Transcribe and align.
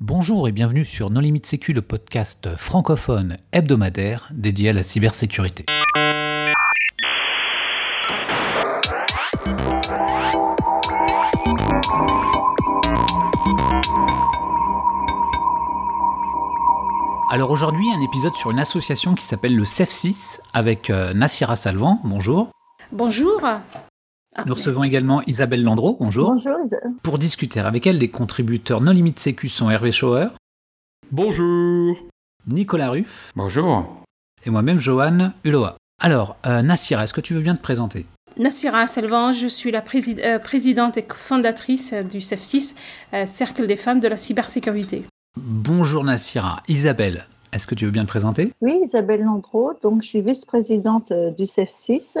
Bonjour 0.00 0.48
et 0.48 0.52
bienvenue 0.52 0.84
sur 0.84 1.08
Non 1.08 1.20
Limite 1.20 1.46
Sécu, 1.46 1.72
le 1.72 1.80
podcast 1.80 2.56
francophone 2.56 3.36
hebdomadaire 3.52 4.28
dédié 4.32 4.70
à 4.70 4.72
la 4.72 4.82
cybersécurité. 4.82 5.64
Alors 17.30 17.50
aujourd'hui, 17.52 17.88
un 17.94 18.00
épisode 18.00 18.34
sur 18.34 18.50
une 18.50 18.58
association 18.58 19.14
qui 19.14 19.24
s'appelle 19.24 19.54
le 19.54 19.62
CEF6 19.62 20.40
avec 20.52 20.90
euh, 20.90 21.14
Nassira 21.14 21.54
Salvan. 21.54 22.00
Bonjour. 22.02 22.50
Bonjour. 22.90 23.40
Nous 24.46 24.54
recevons 24.54 24.82
également 24.82 25.22
Isabelle 25.26 25.62
Landreau. 25.62 25.96
Bonjour. 26.00 26.32
Bonjour. 26.32 26.56
Pour 27.02 27.18
discuter 27.18 27.60
avec 27.60 27.86
elle, 27.86 27.98
les 27.98 28.08
contributeurs 28.10 28.80
Non 28.80 28.92
Limite 28.92 29.18
Sécu 29.18 29.48
sont 29.48 29.70
Hervé 29.70 29.92
Schauer, 29.92 30.26
Bonjour. 31.12 31.96
Nicolas 32.46 32.90
Ruff 32.90 33.32
Bonjour. 33.36 33.86
et 34.44 34.50
moi-même 34.50 34.78
Johan 34.78 35.30
Uloa. 35.44 35.76
Alors, 36.02 36.36
euh, 36.46 36.62
Nassira, 36.62 37.04
est-ce 37.04 37.14
que 37.14 37.20
tu 37.20 37.34
veux 37.34 37.40
bien 37.40 37.54
te 37.54 37.62
présenter? 37.62 38.06
Nassira 38.36 38.86
Salvan, 38.88 39.32
je 39.32 39.46
suis 39.46 39.70
la 39.70 39.80
présid- 39.80 40.20
euh, 40.24 40.38
présidente 40.40 40.98
et 40.98 41.06
fondatrice 41.08 41.94
du 41.94 42.18
CEF6, 42.18 42.74
euh, 43.14 43.26
Cercle 43.26 43.66
des 43.68 43.76
femmes 43.76 44.00
de 44.00 44.08
la 44.08 44.16
cybersécurité. 44.16 45.04
Bonjour 45.36 46.02
Nassira. 46.04 46.60
Isabelle, 46.68 47.26
est-ce 47.52 47.66
que 47.68 47.74
tu 47.76 47.84
veux 47.84 47.90
bien 47.92 48.02
te 48.02 48.08
présenter? 48.08 48.52
Oui, 48.60 48.80
Isabelle 48.82 49.22
Landreau, 49.22 49.72
donc 49.82 50.02
je 50.02 50.08
suis 50.08 50.20
vice-présidente 50.20 51.12
euh, 51.12 51.30
du 51.30 51.44
CEF6 51.44 52.18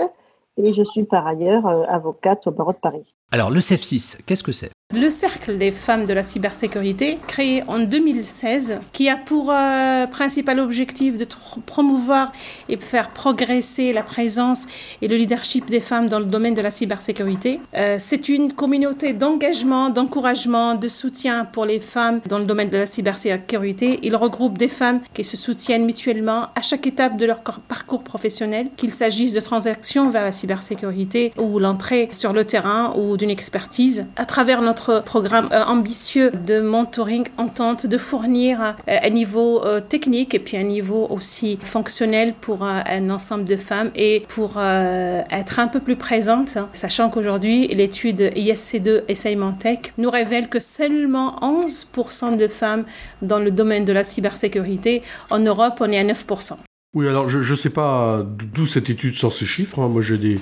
et 0.56 0.72
je 0.74 0.82
suis 0.82 1.04
par 1.04 1.26
ailleurs 1.26 1.66
euh, 1.66 1.84
avocate 1.88 2.46
au 2.46 2.50
barreau 2.50 2.72
de 2.72 2.78
Paris. 2.78 3.04
Alors, 3.30 3.50
le 3.50 3.60
CEF6, 3.60 4.22
qu'est-ce 4.24 4.42
que 4.42 4.52
c'est? 4.52 4.70
Le 4.94 5.10
Cercle 5.10 5.58
des 5.58 5.72
femmes 5.72 6.04
de 6.04 6.12
la 6.12 6.22
cybersécurité, 6.22 7.18
créé 7.26 7.64
en 7.66 7.80
2016, 7.80 8.78
qui 8.92 9.08
a 9.08 9.16
pour 9.16 9.50
euh, 9.50 10.06
principal 10.06 10.60
objectif 10.60 11.18
de 11.18 11.26
promouvoir 11.66 12.30
et 12.68 12.76
faire 12.76 13.10
progresser 13.10 13.92
la 13.92 14.04
présence 14.04 14.66
et 15.02 15.08
le 15.08 15.16
leadership 15.16 15.68
des 15.68 15.80
femmes 15.80 16.08
dans 16.08 16.20
le 16.20 16.26
domaine 16.26 16.54
de 16.54 16.60
la 16.60 16.70
cybersécurité. 16.70 17.58
Euh, 17.76 17.96
C'est 17.98 18.28
une 18.28 18.52
communauté 18.52 19.14
d'engagement, 19.14 19.90
d'encouragement, 19.90 20.76
de 20.76 20.86
soutien 20.86 21.44
pour 21.44 21.64
les 21.64 21.80
femmes 21.80 22.20
dans 22.28 22.38
le 22.38 22.44
domaine 22.44 22.70
de 22.70 22.78
la 22.78 22.86
cybersécurité. 22.86 23.98
Il 24.04 24.14
regroupe 24.14 24.58
des 24.58 24.68
femmes 24.68 25.00
qui 25.12 25.24
se 25.24 25.36
soutiennent 25.36 25.86
mutuellement 25.86 26.50
à 26.54 26.62
chaque 26.62 26.86
étape 26.86 27.16
de 27.16 27.26
leur 27.26 27.40
parcours 27.42 28.04
professionnel, 28.04 28.68
qu'il 28.76 28.92
s'agisse 28.92 29.32
de 29.32 29.40
transactions 29.40 30.10
vers 30.10 30.22
la 30.22 30.32
cybersécurité 30.32 31.32
ou 31.36 31.58
l'entrée 31.58 32.10
sur 32.12 32.32
le 32.32 32.44
terrain 32.44 32.94
ou 32.96 33.16
d'une 33.16 33.30
expertise. 33.30 34.06
À 34.14 34.24
travers 34.24 34.62
notre 34.62 34.83
programme 35.04 35.48
euh, 35.52 35.64
ambitieux 35.64 36.30
de 36.30 36.60
mentoring, 36.60 37.26
on 37.38 37.48
tente 37.48 37.86
de 37.86 37.98
fournir 37.98 38.60
euh, 38.60 38.96
un 39.02 39.10
niveau 39.10 39.64
euh, 39.64 39.80
technique 39.80 40.34
et 40.34 40.38
puis 40.38 40.56
un 40.56 40.62
niveau 40.62 41.06
aussi 41.10 41.58
fonctionnel 41.62 42.34
pour 42.40 42.64
un 42.64 43.10
ensemble 43.10 43.44
de 43.44 43.56
femmes 43.56 43.90
et 43.94 44.24
pour 44.28 44.60
être 44.60 45.58
un 45.58 45.68
peu 45.68 45.80
plus 45.80 45.96
présente, 45.96 46.56
hein, 46.56 46.68
sachant 46.72 47.10
qu'aujourd'hui, 47.10 47.68
l'étude 47.68 48.20
ISC2 48.20 49.02
et 49.08 49.14
Symantec 49.14 49.92
nous 49.98 50.10
révèle 50.10 50.48
que 50.48 50.60
seulement 50.60 51.36
11% 51.40 52.36
de 52.36 52.46
femmes 52.48 52.84
dans 53.22 53.38
le 53.38 53.50
domaine 53.50 53.84
de 53.84 53.92
la 53.92 54.04
cybersécurité. 54.04 55.02
En 55.30 55.38
Europe, 55.38 55.74
on 55.80 55.90
est 55.90 55.98
à 55.98 56.04
9%. 56.04 56.56
Oui, 56.94 57.08
alors 57.08 57.28
je 57.28 57.38
ne 57.38 57.56
sais 57.56 57.70
pas 57.70 58.24
d'où 58.24 58.66
cette 58.66 58.88
étude 58.88 59.16
sort 59.16 59.32
ces 59.32 59.46
chiffres. 59.46 59.80
hein. 59.80 59.88
Moi, 59.88 60.00
j'ai 60.00 60.16
des, 60.16 60.40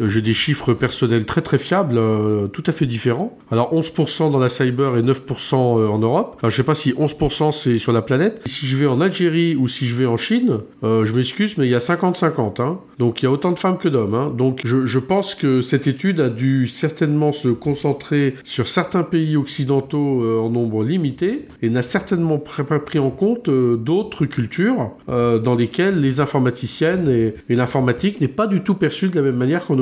j'ai 0.00 0.22
des 0.22 0.34
chiffres 0.34 0.74
personnels 0.74 1.24
très 1.24 1.42
très 1.42 1.58
fiables, 1.58 1.98
euh, 1.98 2.46
tout 2.48 2.64
à 2.66 2.72
fait 2.72 2.86
différents. 2.86 3.36
Alors 3.50 3.74
11% 3.74 4.30
dans 4.30 4.38
la 4.38 4.48
cyber 4.48 4.96
et 4.96 5.02
9% 5.02 5.54
euh, 5.54 5.88
en 5.88 5.98
Europe. 5.98 6.36
Alors, 6.40 6.50
je 6.50 6.56
sais 6.56 6.62
pas 6.62 6.74
si 6.74 6.92
11% 6.92 7.52
c'est 7.52 7.78
sur 7.78 7.92
la 7.92 8.02
planète. 8.02 8.42
Si 8.46 8.66
je 8.66 8.76
vais 8.76 8.86
en 8.86 9.00
Algérie 9.00 9.56
ou 9.56 9.68
si 9.68 9.86
je 9.86 9.94
vais 9.94 10.06
en 10.06 10.16
Chine, 10.16 10.58
euh, 10.84 11.04
je 11.04 11.14
m'excuse, 11.14 11.56
mais 11.58 11.66
il 11.66 11.70
y 11.70 11.74
a 11.74 11.78
50-50. 11.78 12.60
Hein. 12.60 12.78
Donc 12.98 13.22
il 13.22 13.26
y 13.26 13.28
a 13.28 13.30
autant 13.30 13.52
de 13.52 13.58
femmes 13.58 13.78
que 13.78 13.88
d'hommes. 13.88 14.14
Hein. 14.14 14.32
Donc 14.36 14.62
je, 14.64 14.98
pense 14.98 15.34
que 15.34 15.60
cette 15.60 15.86
étude 15.86 16.20
a 16.20 16.28
dû 16.28 16.66
certainement 16.66 17.32
se 17.32 17.48
concentrer 17.48 18.34
sur 18.44 18.68
certains 18.68 19.02
pays 19.02 19.36
occidentaux 19.36 20.24
euh, 20.24 20.40
en 20.40 20.50
nombre 20.50 20.82
limité 20.82 21.46
et 21.62 21.68
n'a 21.68 21.82
certainement 21.82 22.38
pas 22.38 22.78
pris 22.78 22.98
en 22.98 23.10
compte 23.10 23.48
euh, 23.48 23.76
d'autres 23.76 24.24
cultures 24.24 24.92
euh, 25.08 25.38
dans 25.38 25.54
lesquelles 25.54 26.00
les 26.00 26.20
informaticiennes 26.20 27.08
et, 27.08 27.34
l'informatique 27.54 28.20
n'est 28.20 28.28
pas 28.28 28.46
du 28.46 28.62
tout 28.62 28.74
perçue 28.74 29.08
de 29.08 29.16
la 29.16 29.22
même 29.22 29.36
manière 29.36 29.64
qu'en. 29.64 29.76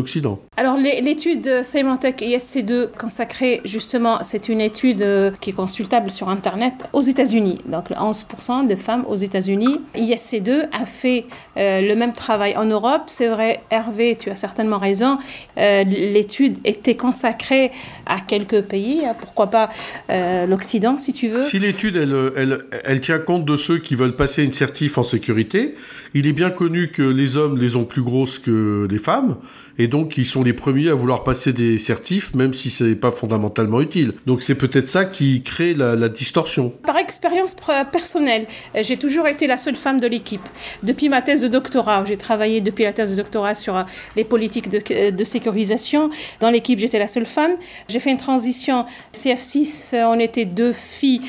Alors 0.56 0.76
l'é- 0.76 1.00
l'étude 1.00 1.62
Symantec 1.62 2.20
ISC2 2.20 2.88
consacrée 2.98 3.60
justement, 3.64 4.18
c'est 4.22 4.48
une 4.48 4.60
étude 4.60 5.02
euh, 5.02 5.30
qui 5.40 5.50
est 5.50 5.54
consultable 5.54 6.10
sur 6.10 6.28
Internet 6.28 6.74
aux 6.92 7.00
États-Unis. 7.00 7.58
Donc 7.66 7.90
11% 7.90 8.66
de 8.66 8.76
femmes 8.76 9.04
aux 9.08 9.16
États-Unis. 9.16 9.80
ISC2 9.96 10.68
a 10.72 10.86
fait 10.86 11.24
euh, 11.56 11.80
le 11.80 11.94
même 11.94 12.12
travail 12.12 12.56
en 12.56 12.64
Europe. 12.64 13.02
C'est 13.06 13.28
vrai, 13.28 13.60
Hervé, 13.70 14.16
tu 14.18 14.30
as 14.30 14.36
certainement 14.36 14.78
raison. 14.78 15.18
Euh, 15.58 15.84
L'étude 15.84 16.58
était 16.64 16.96
consacrée 16.96 17.70
à 18.06 18.20
quelques 18.20 18.62
pays, 18.62 19.02
hein, 19.04 19.12
pourquoi 19.18 19.48
pas 19.48 19.70
euh, 20.10 20.46
l'Occident 20.46 20.98
si 20.98 21.12
tu 21.12 21.28
veux. 21.28 21.44
Si 21.44 21.58
l'étude, 21.58 21.96
elle, 21.96 22.14
elle, 22.36 22.64
elle 22.84 23.00
tient 23.00 23.18
compte 23.18 23.44
de 23.44 23.56
ceux 23.56 23.78
qui 23.78 23.94
veulent 23.94 24.16
passer 24.16 24.44
une 24.44 24.52
certif 24.52 24.98
en 24.98 25.02
sécurité, 25.02 25.74
il 26.14 26.26
est 26.26 26.32
bien 26.32 26.50
connu 26.50 26.90
que 26.90 27.02
les 27.02 27.36
hommes 27.36 27.58
les 27.58 27.76
ont 27.76 27.84
plus 27.84 28.02
grosses 28.02 28.38
que 28.38 28.86
les 28.90 28.98
femmes, 28.98 29.36
et 29.78 29.88
donc 29.88 29.93
ils 30.16 30.26
sont 30.26 30.42
les 30.42 30.52
premiers 30.52 30.88
à 30.88 30.94
vouloir 30.94 31.24
passer 31.24 31.52
des 31.52 31.78
certifs, 31.78 32.34
même 32.34 32.54
si 32.54 32.70
ce 32.70 32.84
n'est 32.84 32.94
pas 32.94 33.10
fondamentalement 33.10 33.80
utile. 33.80 34.12
Donc 34.26 34.42
c'est 34.42 34.54
peut-être 34.54 34.88
ça 34.88 35.04
qui 35.04 35.42
crée 35.42 35.74
la, 35.74 36.08
distorsion. 36.08 36.70
Par 36.84 36.96
expérience 36.98 37.56
personnelle, 37.90 38.46
euh, 38.74 38.80
j'ai 38.82 38.96
toujours 38.96 39.26
été 39.26 39.46
la 39.46 39.56
seule 39.56 39.76
femme 39.76 40.00
de 40.00 40.06
l'équipe. 40.06 40.42
Depuis 40.82 41.08
ma 41.08 41.22
thèse 41.22 41.40
de 41.40 41.48
doctorat, 41.48 42.04
j'ai 42.06 42.16
travaillé 42.16 42.60
depuis 42.60 42.84
la 42.84 42.92
thèse 42.92 43.12
de 43.12 43.16
doctorat 43.16 43.54
sur 43.54 43.76
euh, 43.76 43.82
les 44.16 44.24
politiques 44.24 44.68
de, 44.68 44.82
euh, 44.90 45.10
de 45.10 45.24
sécurisation, 45.24 46.10
dans 46.40 46.50
l'équipe 46.50 46.78
j'étais 46.78 46.98
la 46.98 47.08
seule 47.08 47.26
femme. 47.26 47.52
J'ai 47.88 48.00
fait 48.00 48.10
une 48.10 48.18
transition 48.18 48.86
CF6, 49.12 49.94
euh, 49.94 50.04
on 50.06 50.18
était 50.18 50.44
deux 50.44 50.72
filles 50.72 51.22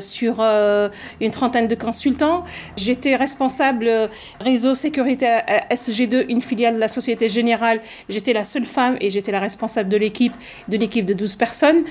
sur 0.00 0.40
une 0.40 1.30
trentaine 1.30 1.68
de 1.68 1.74
consultants. 1.74 2.44
J'étais 2.76 3.14
responsable 3.14 3.88
réseau 4.40 4.74
sécurité 4.74 5.26
à 5.26 5.74
SG2, 5.74 6.26
une 6.28 6.42
filiale 6.42 6.74
de 6.74 6.80
la 6.80 6.88
Société 6.88 7.28
Générale. 7.28 7.80
J'étais 8.08 8.32
la 8.32 8.44
seule 8.44 8.66
femme 8.66 8.96
et 9.00 9.10
j'étais 9.10 9.32
la 9.32 9.40
responsable 9.40 9.88
de 9.88 9.96
l'équipe, 9.96 10.34
de 10.68 10.76
l'équipe 10.76 11.04
de 11.04 11.14
12 11.14 11.36
personnes. 11.36 11.82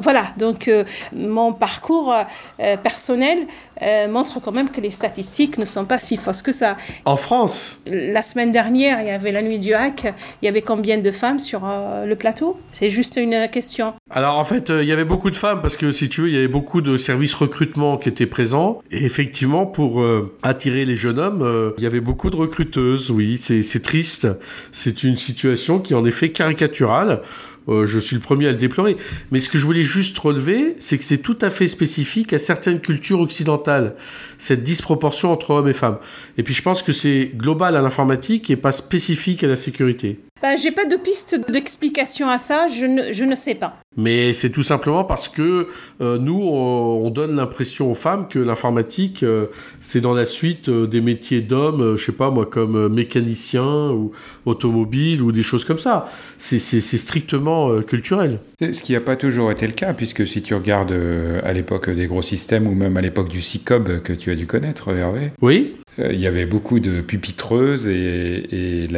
Voilà, 0.00 0.26
donc 0.38 0.68
euh, 0.68 0.84
mon 1.14 1.52
parcours 1.52 2.14
euh, 2.60 2.76
personnel 2.76 3.38
euh, 3.82 4.08
montre 4.08 4.40
quand 4.40 4.52
même 4.52 4.70
que 4.70 4.80
les 4.80 4.90
statistiques 4.90 5.58
ne 5.58 5.64
sont 5.64 5.84
pas 5.84 5.98
si 5.98 6.16
fausses 6.16 6.42
que 6.42 6.52
ça. 6.52 6.76
En 7.04 7.16
France, 7.16 7.78
La 7.86 8.22
semaine 8.22 8.50
dernière, 8.50 9.00
il 9.00 9.06
y 9.06 9.10
avait 9.10 9.32
la 9.32 9.42
nuit 9.42 9.58
du 9.58 9.74
hack. 9.74 10.12
Il 10.42 10.46
y 10.46 10.48
avait 10.48 10.62
combien 10.62 10.98
de 10.98 11.10
femmes 11.10 11.38
sur 11.38 11.62
le 11.64 12.14
plateau? 12.14 12.58
C'est 12.72 12.90
juste 12.90 13.16
une 13.16 13.48
question. 13.48 13.94
Alors 14.10 14.38
en 14.38 14.44
fait, 14.44 14.70
il 14.70 14.86
y 14.86 14.92
avait 14.92 15.04
beaucoup 15.04 15.30
de 15.30 15.36
femmes 15.36 15.60
parce 15.60 15.76
que 15.76 15.90
si 15.90 16.08
tu 16.08 16.22
veux, 16.22 16.28
il 16.28 16.34
y 16.34 16.38
avait 16.38 16.48
beaucoup 16.48 16.80
de 16.80 16.96
services 16.96 17.34
recrutement 17.34 17.96
qui 17.96 18.08
étaient 18.08 18.26
présents. 18.26 18.80
Et 18.90 19.04
effectivement, 19.04 19.66
pour 19.66 20.04
attirer 20.42 20.84
les 20.84 20.96
jeunes 20.96 21.18
hommes, 21.18 21.74
il 21.78 21.84
y 21.84 21.86
avait 21.86 22.00
beaucoup 22.00 22.30
de 22.30 22.36
recruteuses. 22.36 23.10
Oui, 23.10 23.40
c'est 23.42 23.82
triste. 23.82 24.28
C'est 24.72 25.02
une 25.02 25.16
situation 25.16 25.53
qui 25.80 25.92
est 25.92 25.96
en 25.96 26.04
effet 26.04 26.30
caricaturale. 26.30 27.22
Euh, 27.68 27.86
je 27.86 27.98
suis 27.98 28.16
le 28.16 28.20
premier 28.20 28.46
à 28.48 28.50
le 28.50 28.56
déplorer. 28.56 28.96
Mais 29.30 29.40
ce 29.40 29.48
que 29.48 29.58
je 29.58 29.64
voulais 29.64 29.82
juste 29.82 30.18
relever, 30.18 30.76
c'est 30.78 30.98
que 30.98 31.04
c'est 31.04 31.18
tout 31.18 31.38
à 31.40 31.50
fait 31.50 31.66
spécifique 31.66 32.32
à 32.32 32.38
certaines 32.38 32.80
cultures 32.80 33.20
occidentales, 33.20 33.94
cette 34.38 34.62
disproportion 34.62 35.30
entre 35.30 35.50
hommes 35.50 35.68
et 35.68 35.72
femmes. 35.72 35.98
Et 36.36 36.42
puis 36.42 36.54
je 36.54 36.62
pense 36.62 36.82
que 36.82 36.92
c'est 36.92 37.30
global 37.34 37.76
à 37.76 37.80
l'informatique 37.80 38.50
et 38.50 38.56
pas 38.56 38.72
spécifique 38.72 39.44
à 39.44 39.46
la 39.46 39.56
sécurité. 39.56 40.20
Ben, 40.42 40.56
J'ai 40.58 40.72
pas 40.72 40.84
de 40.84 40.96
piste 40.96 41.40
d'explication 41.50 42.28
à 42.28 42.36
ça, 42.36 42.66
je 42.66 42.84
ne, 42.84 43.12
je 43.12 43.24
ne 43.24 43.34
sais 43.34 43.54
pas. 43.54 43.74
Mais 43.96 44.32
c'est 44.32 44.50
tout 44.50 44.62
simplement 44.62 45.04
parce 45.04 45.28
que 45.28 45.68
euh, 46.00 46.18
nous, 46.18 46.40
on, 46.42 47.06
on 47.06 47.10
donne 47.10 47.36
l'impression 47.36 47.90
aux 47.90 47.94
femmes 47.94 48.26
que 48.28 48.38
l'informatique, 48.38 49.22
euh, 49.22 49.46
c'est 49.80 50.00
dans 50.00 50.14
la 50.14 50.26
suite 50.26 50.68
euh, 50.68 50.86
des 50.86 51.00
métiers 51.00 51.40
d'hommes, 51.40 51.96
je 51.96 52.04
sais 52.04 52.12
pas 52.12 52.30
moi, 52.30 52.46
comme 52.46 52.92
mécanicien 52.92 53.90
ou 53.90 54.12
automobile 54.46 55.22
ou 55.22 55.32
des 55.32 55.42
choses 55.42 55.64
comme 55.64 55.78
ça. 55.78 56.10
C'est 56.38 56.58
strictement 56.58 57.80
culturel. 57.82 58.38
Ce 58.60 58.82
qui 58.82 58.92
n'a 58.92 59.00
pas 59.00 59.16
toujours 59.16 59.50
été 59.50 59.66
le 59.66 59.72
cas, 59.72 59.94
puisque 59.94 60.26
si 60.26 60.42
tu 60.42 60.54
regardes 60.54 60.94
à 61.42 61.52
l'époque 61.52 61.90
des 61.90 62.06
gros 62.06 62.22
systèmes 62.22 62.66
ou 62.66 62.74
même 62.74 62.96
à 62.96 63.00
l'époque 63.00 63.28
du 63.28 63.42
CICOB 63.42 64.02
que 64.02 64.12
tu 64.12 64.30
as 64.30 64.34
dû 64.34 64.46
connaître, 64.46 64.94
Hervé, 64.94 65.32
Oui 65.40 65.74
il 65.98 66.18
y 66.18 66.26
avait 66.26 66.46
beaucoup 66.46 66.80
de 66.80 67.00
pupitreuses 67.00 67.88
et, 67.88 68.88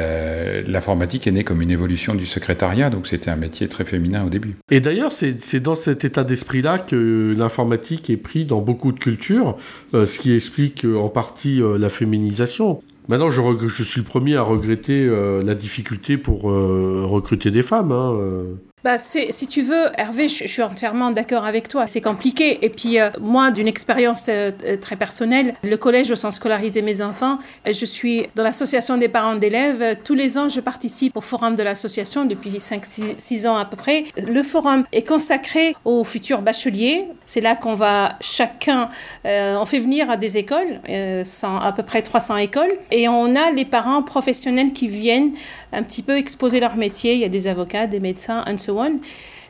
l'informatique 0.67 1.27
est 1.27 1.31
née 1.31 1.45
comme 1.45 1.63
une 1.63 1.71
évolution 1.71 2.15
du 2.15 2.27
secrétariat, 2.27 2.91
donc 2.91 3.07
c'était 3.07 3.31
un 3.31 3.37
métier 3.37 3.69
très 3.69 3.85
féminin 3.85 4.25
au 4.25 4.29
début. 4.29 4.55
Et 4.71 4.81
d'ailleurs, 4.87 5.11
c'est 5.11 5.59
dans 5.59 5.75
cet 5.75 6.05
état 6.05 6.23
d'esprit-là 6.23 6.79
que 6.79 7.35
l'informatique 7.37 8.09
est 8.09 8.17
pris 8.17 8.45
dans 8.45 8.61
beaucoup 8.61 8.93
de 8.93 9.01
cultures, 9.01 9.57
euh, 9.95 10.07
ce 10.07 10.21
qui 10.21 10.33
explique 10.33 10.85
euh, 10.85 10.97
en 10.97 11.09
partie 11.09 11.61
euh, 11.61 11.77
la 11.77 11.89
féminisation. 11.89 12.85
Maintenant, 13.09 13.29
je, 13.29 13.83
suis 13.83 14.01
le 14.01 14.07
premier 14.07 14.37
à 14.37 14.43
regretter 14.43 15.07
la 15.45 15.55
difficulté 15.55 16.17
pour 16.17 16.43
recruter 16.43 17.53
des 17.53 17.63
femmes. 17.63 17.93
hein. 17.93 18.19
Bah, 18.87 18.99
si 18.99 19.47
tu 19.49 19.63
veux, 19.63 19.87
Hervé, 19.99 20.29
je, 20.29 20.47
suis 20.47 20.63
entièrement 20.63 21.11
d'accord 21.11 21.45
avec 21.45 21.67
toi. 21.67 21.89
C'est 21.89 22.01
compliqué. 22.01 22.65
Et 22.65 22.69
puis, 22.69 23.01
euh, 23.01 23.11
moi, 23.21 23.51
d'une 23.51 23.67
expérience 23.67 24.29
euh, 24.29 24.53
euh, 24.65 24.77
très 24.77 24.95
personnelle, 24.95 25.55
le 25.65 25.77
collège, 25.77 26.13
au 26.13 26.15
sens 26.15 26.37
scolariser 26.37 26.83
mes 26.83 27.03
enfants, 27.03 27.41
je 27.67 27.85
suis 27.85 28.29
dans 28.37 28.45
l'association 28.45 28.97
des 28.97 29.09
parents 29.09 29.35
d'élèves. 29.35 29.97
Tous 30.05 30.15
les 30.15 30.39
ans, 30.39 30.49
je 30.49 30.61
participe 30.61 31.17
au 31.17 31.21
forum 31.21 31.57
de 31.57 31.65
l'association 31.65 32.27
depuis 32.27 32.51
5-6 32.59 33.49
ans 33.49 33.57
à 33.57 33.65
peu 33.65 33.77
près. 33.77 34.05
Le 34.17 34.45
forum 34.45 34.85
est 34.93 35.03
consacré 35.09 35.75
aux 35.85 36.05
futurs 36.05 36.43
bacheliers. 36.43 37.07
C'est 37.25 37.41
là 37.41 37.57
qu'on 37.57 37.75
va 37.75 38.17
chacun, 38.21 38.89
on 39.25 39.65
fait 39.65 39.81
venir 39.81 40.11
à 40.11 40.17
des 40.17 40.37
écoles, 40.37 40.81
à 40.87 41.73
peu 41.73 41.83
près 41.83 42.03
300 42.03 42.37
écoles, 42.37 42.71
et 42.93 43.09
on 43.09 43.35
a 43.35 43.51
les 43.51 43.65
parents 43.65 44.03
professionnels 44.05 44.73
qui 44.73 44.87
viennent 44.87 45.33
un 45.77 45.83
petit 45.83 46.03
peu 46.03 46.17
exposer 46.17 46.59
leur 46.59 46.77
métier. 46.77 47.15
Il 47.15 47.21
y 47.21 47.25
a 47.25 47.29
des 47.29 47.47
avocats, 47.47 47.87
des 47.87 48.01
médecins, 48.01 48.43
and 48.49 48.57
so 48.57 48.81
on. 48.81 49.01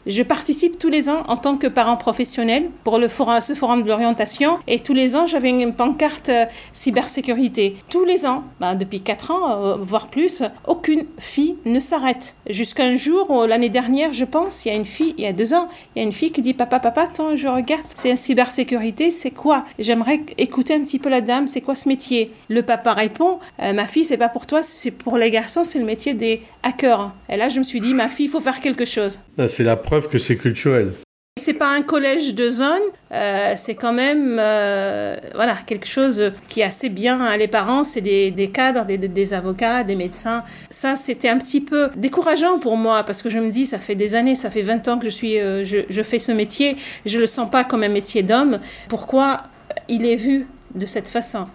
Je 0.07 0.23
participe 0.23 0.79
tous 0.79 0.89
les 0.89 1.09
ans 1.09 1.25
en 1.27 1.37
tant 1.37 1.57
que 1.57 1.67
parent 1.67 1.97
professionnel 1.97 2.71
pour 2.85 3.01
ce 3.41 3.55
forum 3.55 3.83
de 3.83 3.89
l'orientation 3.89 4.61
et 4.69 4.79
tous 4.79 4.95
les 4.95 5.17
ans 5.17 5.27
j'avais 5.27 5.51
une 5.51 5.75
pancarte 5.75 6.29
euh, 6.29 6.45
cybersécurité. 6.73 7.75
Tous 7.91 8.05
les 8.05 8.25
ans, 8.25 8.45
bah, 8.61 8.77
depuis 8.77 9.01
4 9.01 9.31
ans, 9.33 9.65
euh, 9.65 9.77
voire 9.81 10.07
plus, 10.07 10.45
aucune 10.69 11.07
fille 11.19 11.57
ne 11.65 11.81
s'arrête. 11.81 12.37
Jusqu'à 12.49 12.85
un 12.85 12.97
jour, 12.97 13.49
l'année 13.49 13.69
dernière, 13.69 14.13
je 14.13 14.25
pense, 14.25 14.65
il 14.65 14.69
y 14.69 14.71
a 14.71 14.75
une 14.77 14.85
fille, 14.85 15.13
il 15.19 15.25
y 15.25 15.27
a 15.27 15.33
deux 15.33 15.55
ans, 15.55 15.69
il 15.97 16.03
y 16.03 16.05
a 16.05 16.07
une 16.07 16.13
fille 16.13 16.31
qui 16.31 16.41
dit 16.41 16.55
Papa, 16.55 16.79
papa, 16.79 17.03
attends, 17.03 17.35
je 17.35 17.49
regarde, 17.49 17.83
c'est 17.97 18.13
un 18.13 18.17
cybersécurité, 18.17 19.11
c'est 19.11 19.33
quoi? 19.33 19.65
J'aimerais 19.81 20.21
écouter 20.39 20.75
un 20.75 20.81
petit 20.83 21.01
peu 21.01 21.09
la 21.09 21.21
dame, 21.21 21.49
c'est 21.49 21.63
quoi 21.63 21.75
ce 21.75 21.89
métier? 21.89 22.31
Le 22.49 22.63
papa 22.63 22.93
répond 22.93 23.41
euh, 23.61 23.73
Ma 23.73 23.87
fille, 23.87 24.05
c'est 24.05 24.19
pas 24.19 24.29
pour 24.29 24.47
toi, 24.47 24.63
c'est 24.63 24.93
pour 24.93 25.19
les 25.19 25.33
garçons, 25.33 25.65
c'est 25.65 25.81
le 25.81 25.85
métier 25.85 26.15
des 26.15 26.43
hackers. 26.63 27.11
Et 27.29 27.37
là, 27.37 27.49
je 27.49 27.59
me 27.59 27.65
suis 27.65 27.81
dit 27.81 27.93
Ma 27.93 28.09
fille, 28.09 28.27
il 28.27 28.31
faut 28.31 28.39
faire 28.39 28.61
quelque 28.61 28.85
chose. 28.85 29.19
C'est 29.49 29.65
la 29.65 29.75
que 30.01 30.19
c'est 30.19 30.37
culturel. 30.37 30.93
C'est 31.39 31.53
pas 31.53 31.69
un 31.69 31.83
collège 31.83 32.35
de 32.35 32.49
zone, 32.49 32.81
euh, 33.13 33.53
c'est 33.59 33.75
quand 33.75 33.93
même 33.93 34.39
euh, 34.41 35.17
voilà 35.35 35.55
quelque 35.67 35.87
chose 35.87 36.33
qui 36.49 36.61
est 36.61 36.65
assez 36.65 36.89
bien. 36.89 37.37
Les 37.37 37.47
parents, 37.47 37.85
c'est 37.85 38.01
des, 38.01 38.31
des, 38.31 38.49
cadres, 38.49 38.87
des, 38.87 38.97
des, 38.97 39.35
avocats, 39.35 39.85
des 39.85 39.97
médecins. 39.97 40.45
Ça, 40.71 40.97
c'était 40.97 41.29
un 41.29 41.37
petit 41.37 41.61
peu 41.61 41.91
décourageant 41.95 42.59
pour 42.59 42.79
moi 42.79 43.05
parce 43.05 43.21
que 43.21 43.29
je 43.29 43.37
me 43.37 43.51
dis, 43.51 43.67
ça 43.67 43.79
fait 43.79 43.95
des 43.95 44.15
années, 44.15 44.35
ça 44.35 44.51
fait 44.51 44.63
20 44.63 44.89
ans 44.89 44.99
que 44.99 45.05
je 45.05 45.11
suis, 45.11 45.39
euh, 45.39 45.63
je, 45.63 45.81
je, 45.91 46.03
fais 46.03 46.19
ce 46.19 46.33
métier, 46.33 46.77
je 47.05 47.19
le 47.19 47.27
sens 47.27 47.51
pas 47.51 47.65
comme 47.65 47.83
un 47.83 47.91
métier 47.91 48.23
d'homme. 48.23 48.59
Pourquoi 48.89 49.43
il 49.91 50.07
est 50.07 50.17
vu 50.17 50.47
de 50.75 50.87
cette 50.87 51.09
façon? 51.09 51.49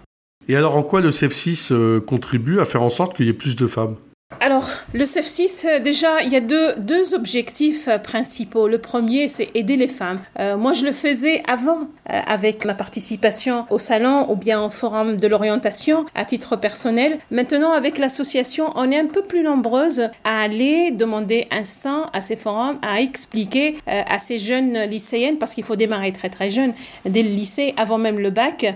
Et 0.48 0.54
alors, 0.54 0.76
en 0.76 0.84
quoi 0.84 1.00
le 1.00 1.10
CF6 1.10 2.00
contribue 2.02 2.60
à 2.60 2.64
faire 2.66 2.82
en 2.82 2.90
sorte 2.90 3.16
qu'il 3.16 3.26
y 3.26 3.30
ait 3.30 3.32
plus 3.32 3.56
de 3.56 3.66
femmes? 3.66 3.96
Alors, 4.40 4.68
le 4.92 5.04
CEF6, 5.04 5.66
euh, 5.66 5.78
déjà, 5.78 6.22
il 6.22 6.32
y 6.32 6.36
a 6.36 6.40
deux, 6.40 6.74
deux 6.76 7.14
objectifs 7.14 7.88
euh, 7.88 7.98
principaux. 7.98 8.68
Le 8.68 8.78
premier, 8.78 9.28
c'est 9.28 9.50
aider 9.54 9.76
les 9.76 9.88
femmes. 9.88 10.18
Euh, 10.38 10.56
moi, 10.56 10.72
je 10.72 10.84
le 10.84 10.92
faisais 10.92 11.42
avant, 11.46 11.88
avec 12.12 12.64
ma 12.64 12.74
participation 12.74 13.66
au 13.70 13.78
salon 13.78 14.26
ou 14.30 14.36
bien 14.36 14.62
au 14.62 14.68
forum 14.70 15.16
de 15.16 15.26
l'orientation 15.26 16.06
à 16.14 16.24
titre 16.24 16.56
personnel. 16.56 17.18
Maintenant, 17.30 17.72
avec 17.72 17.98
l'association, 17.98 18.72
on 18.76 18.90
est 18.90 18.98
un 18.98 19.06
peu 19.06 19.22
plus 19.22 19.42
nombreuses 19.42 20.10
à 20.24 20.42
aller 20.42 20.90
demander 20.90 21.46
instant 21.50 22.06
à 22.12 22.20
ces 22.20 22.36
forums, 22.36 22.78
à 22.82 23.00
expliquer 23.00 23.78
à 23.86 24.18
ces 24.18 24.38
jeunes 24.38 24.82
lycéennes, 24.84 25.38
parce 25.38 25.54
qu'il 25.54 25.64
faut 25.64 25.76
démarrer 25.76 26.12
très 26.12 26.28
très 26.28 26.50
jeune, 26.50 26.74
dès 27.06 27.22
le 27.22 27.30
lycée, 27.30 27.74
avant 27.76 27.98
même 27.98 28.18
le 28.18 28.30
bac, 28.30 28.66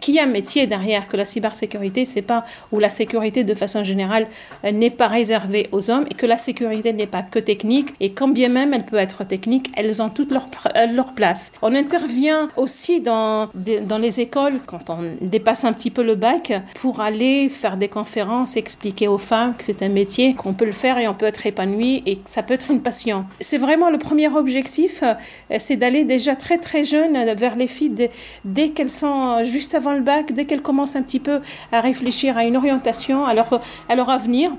qu'il 0.00 0.14
y 0.14 0.18
a 0.18 0.24
un 0.24 0.26
métier 0.26 0.66
derrière, 0.66 1.08
que 1.08 1.16
la 1.16 1.24
cybersécurité, 1.24 2.04
c'est 2.04 2.22
pas, 2.22 2.44
ou 2.72 2.78
la 2.78 2.88
sécurité 2.88 3.44
de 3.44 3.54
façon 3.54 3.84
générale, 3.84 4.26
n'est 4.64 4.90
pas 4.90 5.08
réservée 5.08 5.68
aux 5.72 5.90
hommes 5.90 6.06
et 6.10 6.14
que 6.14 6.26
la 6.26 6.36
sécurité 6.36 6.92
n'est 6.92 7.06
pas 7.06 7.22
que 7.22 7.38
technique 7.38 7.94
et 8.00 8.12
quand 8.12 8.28
bien 8.28 8.48
même 8.48 8.74
elle 8.74 8.84
peut 8.84 8.96
être 8.96 9.24
technique, 9.24 9.70
elles 9.76 10.02
ont 10.02 10.08
toutes 10.08 10.30
leur, 10.30 10.46
euh, 10.76 10.86
leur 10.86 11.12
place. 11.12 11.52
On 11.62 11.74
intervient 11.74 12.48
aussi 12.56 12.77
dans, 13.00 13.48
dans 13.54 13.98
les 13.98 14.20
écoles 14.20 14.60
quand 14.66 14.90
on 14.90 15.16
dépasse 15.20 15.64
un 15.64 15.72
petit 15.72 15.90
peu 15.90 16.02
le 16.02 16.14
bac 16.14 16.52
pour 16.80 17.00
aller 17.00 17.48
faire 17.48 17.76
des 17.76 17.88
conférences, 17.88 18.56
expliquer 18.56 19.08
aux 19.08 19.18
femmes 19.18 19.54
que 19.56 19.64
c'est 19.64 19.82
un 19.82 19.88
métier, 19.88 20.34
qu'on 20.34 20.54
peut 20.54 20.64
le 20.64 20.72
faire 20.72 20.98
et 20.98 21.08
on 21.08 21.14
peut 21.14 21.26
être 21.26 21.46
épanoui 21.46 22.02
et 22.06 22.16
que 22.16 22.28
ça 22.28 22.42
peut 22.42 22.54
être 22.54 22.70
une 22.70 22.82
passion. 22.82 23.24
C'est 23.40 23.58
vraiment 23.58 23.90
le 23.90 23.98
premier 23.98 24.28
objectif, 24.28 25.02
euh, 25.02 25.14
c'est 25.58 25.76
d'aller 25.76 26.04
déjà 26.04 26.36
très 26.36 26.58
très 26.58 26.84
jeune 26.84 27.16
vers 27.34 27.56
les 27.56 27.68
filles 27.68 27.90
dès, 27.90 28.10
dès 28.44 28.70
qu'elles 28.70 28.90
sont 28.90 29.44
juste 29.44 29.74
avant 29.74 29.92
le 29.92 30.00
bac, 30.00 30.32
dès 30.32 30.44
qu'elles 30.44 30.62
commencent 30.62 30.96
un 30.96 31.02
petit 31.02 31.20
peu 31.20 31.40
à 31.72 31.80
réfléchir 31.80 32.36
à 32.36 32.44
une 32.44 32.56
orientation, 32.56 33.26
à 33.26 33.34
leur, 33.34 33.60
à 33.88 33.96
leur 33.96 34.10
avenir. 34.10 34.52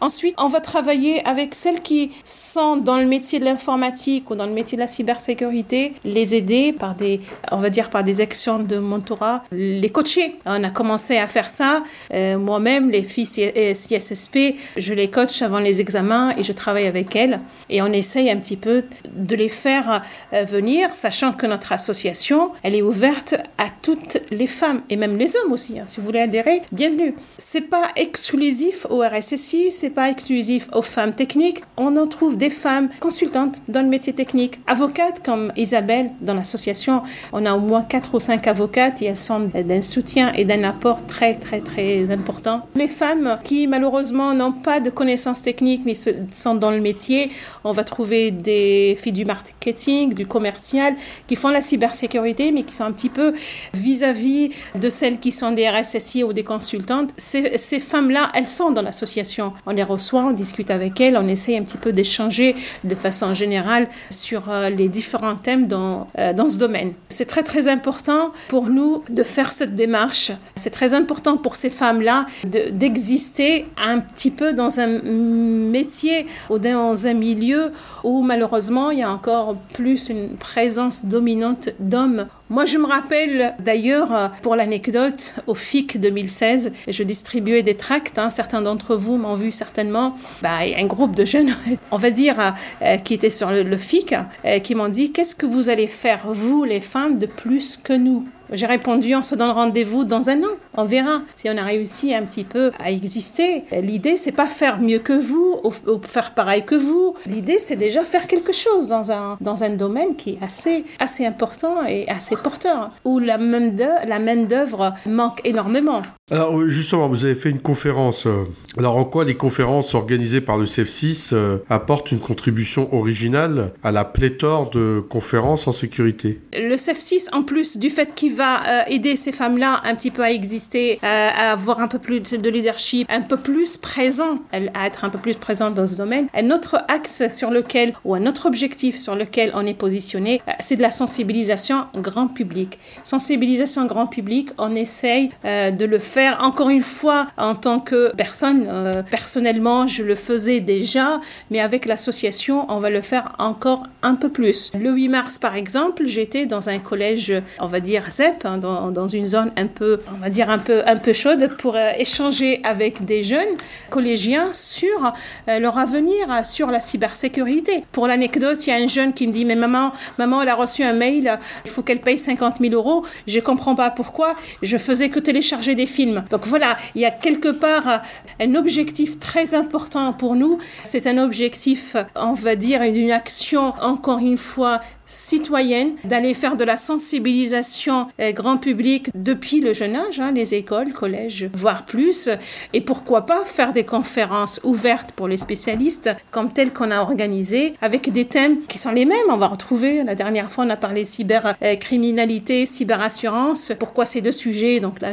Ensuite, 0.00 0.34
on 0.38 0.46
va 0.46 0.60
travailler 0.60 1.26
avec 1.26 1.54
celles 1.54 1.80
qui 1.80 2.10
sont 2.24 2.76
dans 2.76 2.98
le 2.98 3.06
métier 3.06 3.38
de 3.38 3.44
l'informatique 3.44 4.30
ou 4.30 4.34
dans 4.34 4.46
le 4.46 4.52
métier 4.52 4.76
de 4.76 4.82
la 4.82 4.88
cybersécurité, 4.88 5.94
les 6.04 6.34
aider 6.34 6.72
par 6.72 6.94
des, 6.94 7.20
on 7.50 7.58
va 7.58 7.70
dire 7.70 7.90
par 7.90 8.04
des 8.04 8.20
actions 8.20 8.58
de 8.58 8.76
mentorat, 8.76 9.42
les 9.52 9.88
coacher. 9.90 10.36
On 10.44 10.62
a 10.62 10.70
commencé 10.70 11.16
à 11.16 11.26
faire 11.26 11.50
ça. 11.50 11.82
Euh, 12.12 12.38
moi-même, 12.38 12.90
les 12.90 13.02
filles 13.02 13.26
CSSP, 13.26 14.36
euh, 14.36 14.52
je 14.76 14.94
les 14.94 15.08
coach 15.08 15.42
avant 15.42 15.58
les 15.58 15.80
examens 15.80 16.34
et 16.36 16.42
je 16.42 16.52
travaille 16.52 16.86
avec 16.86 17.16
elles. 17.16 17.40
Et 17.70 17.82
on 17.82 17.92
essaye 17.92 18.30
un 18.30 18.36
petit 18.36 18.56
peu 18.56 18.84
de 19.14 19.36
les 19.36 19.48
faire 19.48 20.02
euh, 20.32 20.44
venir, 20.44 20.90
sachant 20.92 21.32
que 21.32 21.46
notre 21.46 21.72
association, 21.72 22.52
elle 22.62 22.74
est 22.74 22.82
ouverte 22.82 23.34
à 23.58 23.66
toutes 23.82 24.18
les 24.30 24.46
femmes 24.46 24.82
et 24.90 24.96
même 24.96 25.16
les 25.16 25.36
hommes 25.36 25.52
aussi. 25.52 25.78
Hein. 25.78 25.84
Si 25.86 26.00
vous 26.00 26.06
voulez 26.06 26.20
adhérer, 26.20 26.62
bienvenue. 26.72 27.14
C'est 27.38 27.62
pas 27.62 27.88
exclusif 27.96 28.86
au 28.90 29.00
RSSI, 29.00 29.70
pas 29.90 30.10
exclusif 30.10 30.68
aux 30.72 30.82
femmes 30.82 31.12
techniques. 31.12 31.62
On 31.76 31.96
en 31.96 32.06
trouve 32.06 32.36
des 32.36 32.50
femmes 32.50 32.88
consultantes 33.00 33.60
dans 33.68 33.82
le 33.82 33.88
métier 33.88 34.12
technique, 34.12 34.58
avocates 34.66 35.24
comme 35.24 35.52
Isabelle 35.56 36.10
dans 36.20 36.34
l'association. 36.34 37.02
On 37.32 37.44
a 37.46 37.54
au 37.54 37.60
moins 37.60 37.82
quatre 37.82 38.14
ou 38.14 38.20
cinq 38.20 38.46
avocates 38.46 39.02
et 39.02 39.06
elles 39.06 39.16
sont 39.16 39.50
d'un 39.54 39.82
soutien 39.82 40.32
et 40.32 40.44
d'un 40.44 40.64
apport 40.64 41.04
très 41.06 41.34
très 41.34 41.60
très 41.60 42.10
important. 42.10 42.62
Les 42.74 42.88
femmes 42.88 43.38
qui 43.44 43.66
malheureusement 43.66 44.34
n'ont 44.34 44.52
pas 44.52 44.80
de 44.80 44.90
connaissances 44.90 45.42
techniques 45.42 45.84
mais 45.84 45.94
sont 45.94 46.54
dans 46.54 46.70
le 46.70 46.80
métier, 46.80 47.30
on 47.64 47.72
va 47.72 47.84
trouver 47.84 48.30
des 48.30 48.96
filles 49.00 49.12
du 49.12 49.24
marketing, 49.24 50.14
du 50.14 50.26
commercial 50.26 50.94
qui 51.26 51.36
font 51.36 51.48
la 51.48 51.60
cybersécurité 51.60 52.52
mais 52.52 52.62
qui 52.62 52.74
sont 52.74 52.84
un 52.84 52.92
petit 52.92 53.08
peu 53.08 53.34
vis-à-vis 53.74 54.50
de 54.74 54.88
celles 54.88 55.18
qui 55.18 55.32
sont 55.32 55.52
des 55.52 55.68
RSSI 55.68 56.24
ou 56.24 56.32
des 56.32 56.44
consultantes. 56.44 57.10
Ces, 57.16 57.80
femmes-là, 57.80 58.30
elles 58.34 58.48
sont 58.48 58.70
dans 58.70 58.82
l'association 58.82 59.52
les 59.76 59.82
reçoit, 59.82 60.24
on 60.24 60.32
discute 60.32 60.70
avec 60.70 61.00
elles, 61.00 61.16
on 61.16 61.28
essaye 61.28 61.56
un 61.56 61.62
petit 61.62 61.78
peu 61.78 61.92
d'échanger 61.92 62.56
de 62.84 62.94
façon 62.94 63.34
générale 63.34 63.88
sur 64.10 64.50
euh, 64.50 64.70
les 64.70 64.88
différents 64.88 65.36
thèmes 65.36 65.66
dans, 65.68 66.08
euh, 66.18 66.32
dans 66.32 66.50
ce 66.50 66.58
domaine. 66.58 66.92
C'est 67.08 67.26
très 67.26 67.42
très 67.42 67.68
important 67.68 68.32
pour 68.48 68.66
nous 68.66 69.02
de 69.08 69.22
faire 69.22 69.52
cette 69.52 69.74
démarche. 69.74 70.32
C'est 70.56 70.70
très 70.70 70.94
important 70.94 71.36
pour 71.36 71.56
ces 71.56 71.70
femmes-là 71.70 72.26
d'exister 72.44 73.66
un 73.76 74.00
petit 74.00 74.30
peu 74.30 74.52
dans 74.52 74.80
un 74.80 74.86
métier 74.86 76.26
ou 76.50 76.58
dans 76.58 77.06
un 77.06 77.14
milieu 77.14 77.72
où 78.04 78.22
malheureusement 78.22 78.90
il 78.90 78.98
y 78.98 79.02
a 79.02 79.10
encore 79.10 79.56
plus 79.74 80.08
une 80.08 80.36
présence 80.36 81.04
dominante 81.04 81.68
d'hommes 81.78 82.26
moi, 82.48 82.64
je 82.64 82.78
me 82.78 82.86
rappelle 82.86 83.56
d'ailleurs, 83.58 84.14
euh, 84.14 84.28
pour 84.40 84.54
l'anecdote, 84.54 85.34
au 85.48 85.54
FIC 85.54 85.98
2016, 85.98 86.72
je 86.86 87.02
distribuais 87.02 87.62
des 87.62 87.76
tracts. 87.76 88.20
Hein, 88.20 88.30
certains 88.30 88.62
d'entre 88.62 88.94
vous 88.94 89.16
m'ont 89.16 89.34
vu 89.34 89.50
certainement. 89.50 90.16
Bah, 90.42 90.58
un 90.60 90.86
groupe 90.86 91.16
de 91.16 91.24
jeunes, 91.24 91.56
on 91.90 91.96
va 91.96 92.10
dire, 92.10 92.38
euh, 92.38 92.50
euh, 92.82 92.96
qui 92.98 93.14
étaient 93.14 93.30
sur 93.30 93.50
le, 93.50 93.76
FIC, 93.76 94.14
qui 94.62 94.74
m'ont 94.76 94.88
dit 94.88 95.10
Qu'est-ce 95.10 95.34
que 95.34 95.44
vous 95.44 95.68
allez 95.70 95.88
faire, 95.88 96.20
vous, 96.26 96.62
les 96.62 96.80
femmes, 96.80 97.18
de 97.18 97.26
plus 97.26 97.80
que 97.82 97.92
nous? 97.92 98.26
J'ai 98.52 98.66
répondu, 98.66 99.14
on 99.14 99.22
se 99.22 99.34
donne 99.34 99.50
rendez-vous 99.50 100.04
dans 100.04 100.28
un 100.30 100.42
an. 100.42 100.54
On 100.76 100.84
verra 100.84 101.22
si 101.36 101.48
on 101.50 101.56
a 101.56 101.62
réussi 101.62 102.14
un 102.14 102.22
petit 102.22 102.44
peu 102.44 102.72
à 102.78 102.90
exister. 102.90 103.64
L'idée, 103.72 104.16
c'est 104.16 104.32
pas 104.32 104.46
faire 104.46 104.80
mieux 104.80 104.98
que 104.98 105.12
vous 105.12 105.60
ou, 105.64 105.72
faire 106.02 106.34
pareil 106.34 106.64
que 106.64 106.74
vous. 106.74 107.14
L'idée, 107.26 107.58
c'est 107.58 107.76
déjà 107.76 108.02
faire 108.02 108.26
quelque 108.26 108.52
chose 108.52 108.88
dans 108.88 109.10
un, 109.12 109.36
dans 109.40 109.64
un 109.64 109.70
domaine 109.70 110.16
qui 110.16 110.30
est 110.30 110.38
assez, 110.42 110.84
assez 110.98 111.26
important 111.26 111.84
et 111.86 112.08
assez 112.08 112.36
porteur, 112.36 112.90
où 113.04 113.18
la 113.18 113.38
main-d'œuvre 113.38 114.94
manque 115.06 115.40
énormément. 115.44 116.02
Alors 116.32 116.66
justement, 116.66 117.06
vous 117.06 117.24
avez 117.24 117.36
fait 117.36 117.50
une 117.50 117.60
conférence. 117.60 118.26
Euh, 118.26 118.48
alors 118.76 118.96
en 118.96 119.04
quoi 119.04 119.24
les 119.24 119.36
conférences 119.36 119.94
organisées 119.94 120.40
par 120.40 120.58
le 120.58 120.64
CF6 120.64 121.30
euh, 121.32 121.58
apportent 121.68 122.10
une 122.10 122.18
contribution 122.18 122.92
originale 122.92 123.72
à 123.84 123.92
la 123.92 124.04
pléthore 124.04 124.70
de 124.70 124.98
conférences 125.08 125.68
en 125.68 125.72
sécurité? 125.72 126.40
Le 126.52 126.74
CF6, 126.74 127.28
en 127.32 127.44
plus 127.44 127.76
du 127.76 127.90
fait 127.90 128.12
qu'il 128.16 128.34
va 128.34 128.58
euh, 128.66 128.82
aider 128.88 129.14
ces 129.14 129.30
femmes-là 129.30 129.82
un 129.84 129.94
petit 129.94 130.10
peu 130.10 130.24
à 130.24 130.32
exister, 130.32 130.98
à 131.00 131.52
avoir 131.52 131.78
un 131.78 131.86
peu 131.86 132.00
plus 132.00 132.18
de 132.18 132.50
leadership, 132.50 133.06
un 133.08 133.22
peu 133.22 133.36
plus 133.36 133.76
présent, 133.76 134.40
à 134.50 134.88
être 134.88 135.04
un 135.04 135.10
peu 135.10 135.18
plus 135.18 135.36
présente 135.36 135.74
dans 135.74 135.86
ce 135.86 135.94
domaine, 135.94 136.26
un 136.34 136.50
autre 136.50 136.78
axe 136.88 137.22
sur 137.30 137.52
lequel, 137.52 137.94
ou 138.04 138.16
un 138.16 138.26
autre 138.26 138.46
objectif 138.46 138.96
sur 138.96 139.14
lequel 139.14 139.52
on 139.54 139.64
est 139.64 139.78
positionné, 139.78 140.42
c'est 140.58 140.74
de 140.74 140.82
la 140.82 140.90
sensibilisation 140.90 141.84
grand 141.94 142.26
public. 142.26 142.80
Sensibilisation 143.04 143.86
grand 143.86 144.08
public, 144.08 144.50
on 144.58 144.74
essaye 144.74 145.30
de 145.44 145.84
le 145.84 146.00
faire 146.00 146.15
encore 146.40 146.70
une 146.70 146.82
fois 146.82 147.26
en 147.36 147.54
tant 147.54 147.80
que 147.80 148.14
personne. 148.16 148.66
Euh, 148.68 149.02
personnellement, 149.10 149.86
je 149.86 150.02
le 150.02 150.14
faisais 150.14 150.60
déjà, 150.60 151.20
mais 151.50 151.60
avec 151.60 151.86
l'association, 151.86 152.66
on 152.68 152.78
va 152.78 152.90
le 152.90 153.00
faire 153.00 153.32
encore 153.38 153.84
un 154.02 154.14
peu 154.14 154.28
plus. 154.28 154.72
Le 154.78 154.90
8 154.90 155.08
mars, 155.08 155.38
par 155.38 155.56
exemple, 155.56 156.06
j'étais 156.06 156.46
dans 156.46 156.68
un 156.68 156.78
collège, 156.78 157.32
on 157.60 157.66
va 157.66 157.80
dire 157.80 158.04
ZEP, 158.10 158.44
hein, 158.44 158.58
dans, 158.58 158.90
dans, 158.90 159.08
une 159.08 159.26
zone 159.26 159.52
un 159.56 159.66
peu, 159.66 160.00
on 160.14 160.18
va 160.18 160.30
dire 160.30 160.50
un 160.50 160.58
peu, 160.58 160.82
un 160.86 160.96
peu 160.96 161.12
chaude, 161.12 161.50
pour 161.58 161.76
euh, 161.76 161.90
échanger 161.98 162.60
avec 162.64 163.04
des 163.04 163.22
jeunes 163.22 163.56
collégiens 163.90 164.52
sur 164.52 165.12
euh, 165.48 165.58
leur 165.58 165.78
avenir, 165.78 166.44
sur 166.44 166.70
la 166.70 166.80
cybersécurité. 166.80 167.84
Pour 167.92 168.06
l'anecdote, 168.06 168.66
il 168.66 168.70
y 168.70 168.72
a 168.72 168.76
un 168.76 168.88
jeune 168.88 169.12
qui 169.12 169.26
me 169.26 169.32
dit, 169.32 169.44
mais 169.44 169.56
maman, 169.56 169.92
maman, 170.18 170.42
elle 170.42 170.48
a 170.48 170.54
reçu 170.54 170.82
un 170.82 170.92
mail, 170.92 171.38
il 171.64 171.70
faut 171.70 171.82
qu'elle 171.82 172.00
paye 172.00 172.18
50 172.18 172.58
000 172.60 172.74
euros. 172.74 173.04
Je 173.26 173.40
comprends 173.40 173.74
pas 173.74 173.90
pourquoi. 173.90 174.34
Je 174.62 174.76
faisais 174.76 175.08
que 175.08 175.18
télécharger 175.18 175.74
des 175.74 175.86
films. 175.86 176.05
Donc 176.30 176.46
voilà, 176.46 176.76
il 176.94 177.00
y 177.00 177.04
a 177.04 177.10
quelque 177.10 177.48
part 177.48 178.02
un 178.40 178.54
objectif 178.54 179.18
très 179.18 179.54
important 179.54 180.12
pour 180.12 180.34
nous. 180.34 180.58
C'est 180.84 181.06
un 181.06 181.18
objectif, 181.18 181.96
on 182.14 182.32
va 182.32 182.56
dire, 182.56 182.80
d'une 182.92 183.10
action, 183.10 183.74
encore 183.80 184.18
une 184.18 184.38
fois, 184.38 184.80
citoyenne, 185.06 185.92
d'aller 186.04 186.34
faire 186.34 186.56
de 186.56 186.64
la 186.64 186.76
sensibilisation 186.76 188.08
euh, 188.20 188.32
grand 188.32 188.56
public 188.56 189.08
depuis 189.14 189.60
le 189.60 189.72
jeune 189.72 189.96
âge, 189.96 190.20
hein, 190.20 190.32
les 190.32 190.54
écoles, 190.54 190.92
collèges, 190.92 191.48
voire 191.52 191.84
plus, 191.84 192.28
et 192.72 192.80
pourquoi 192.80 193.26
pas 193.26 193.44
faire 193.44 193.72
des 193.72 193.84
conférences 193.84 194.60
ouvertes 194.64 195.12
pour 195.12 195.28
les 195.28 195.36
spécialistes, 195.36 196.10
comme 196.30 196.52
telles 196.52 196.72
qu'on 196.72 196.90
a 196.90 197.00
organisées, 197.00 197.74
avec 197.80 198.10
des 198.10 198.24
thèmes 198.24 198.58
qui 198.68 198.78
sont 198.78 198.92
les 198.92 199.04
mêmes. 199.04 199.16
On 199.28 199.36
va 199.36 199.48
retrouver, 199.48 200.02
la 200.02 200.14
dernière 200.14 200.50
fois, 200.50 200.64
on 200.64 200.70
a 200.70 200.76
parlé 200.76 201.04
de 201.04 201.08
cybercriminalité, 201.08 202.66
cyberassurance, 202.66 203.72
pourquoi 203.78 204.06
ces 204.06 204.20
deux 204.20 204.32
sujets, 204.32 204.80
donc 204.80 205.00
là, 205.00 205.12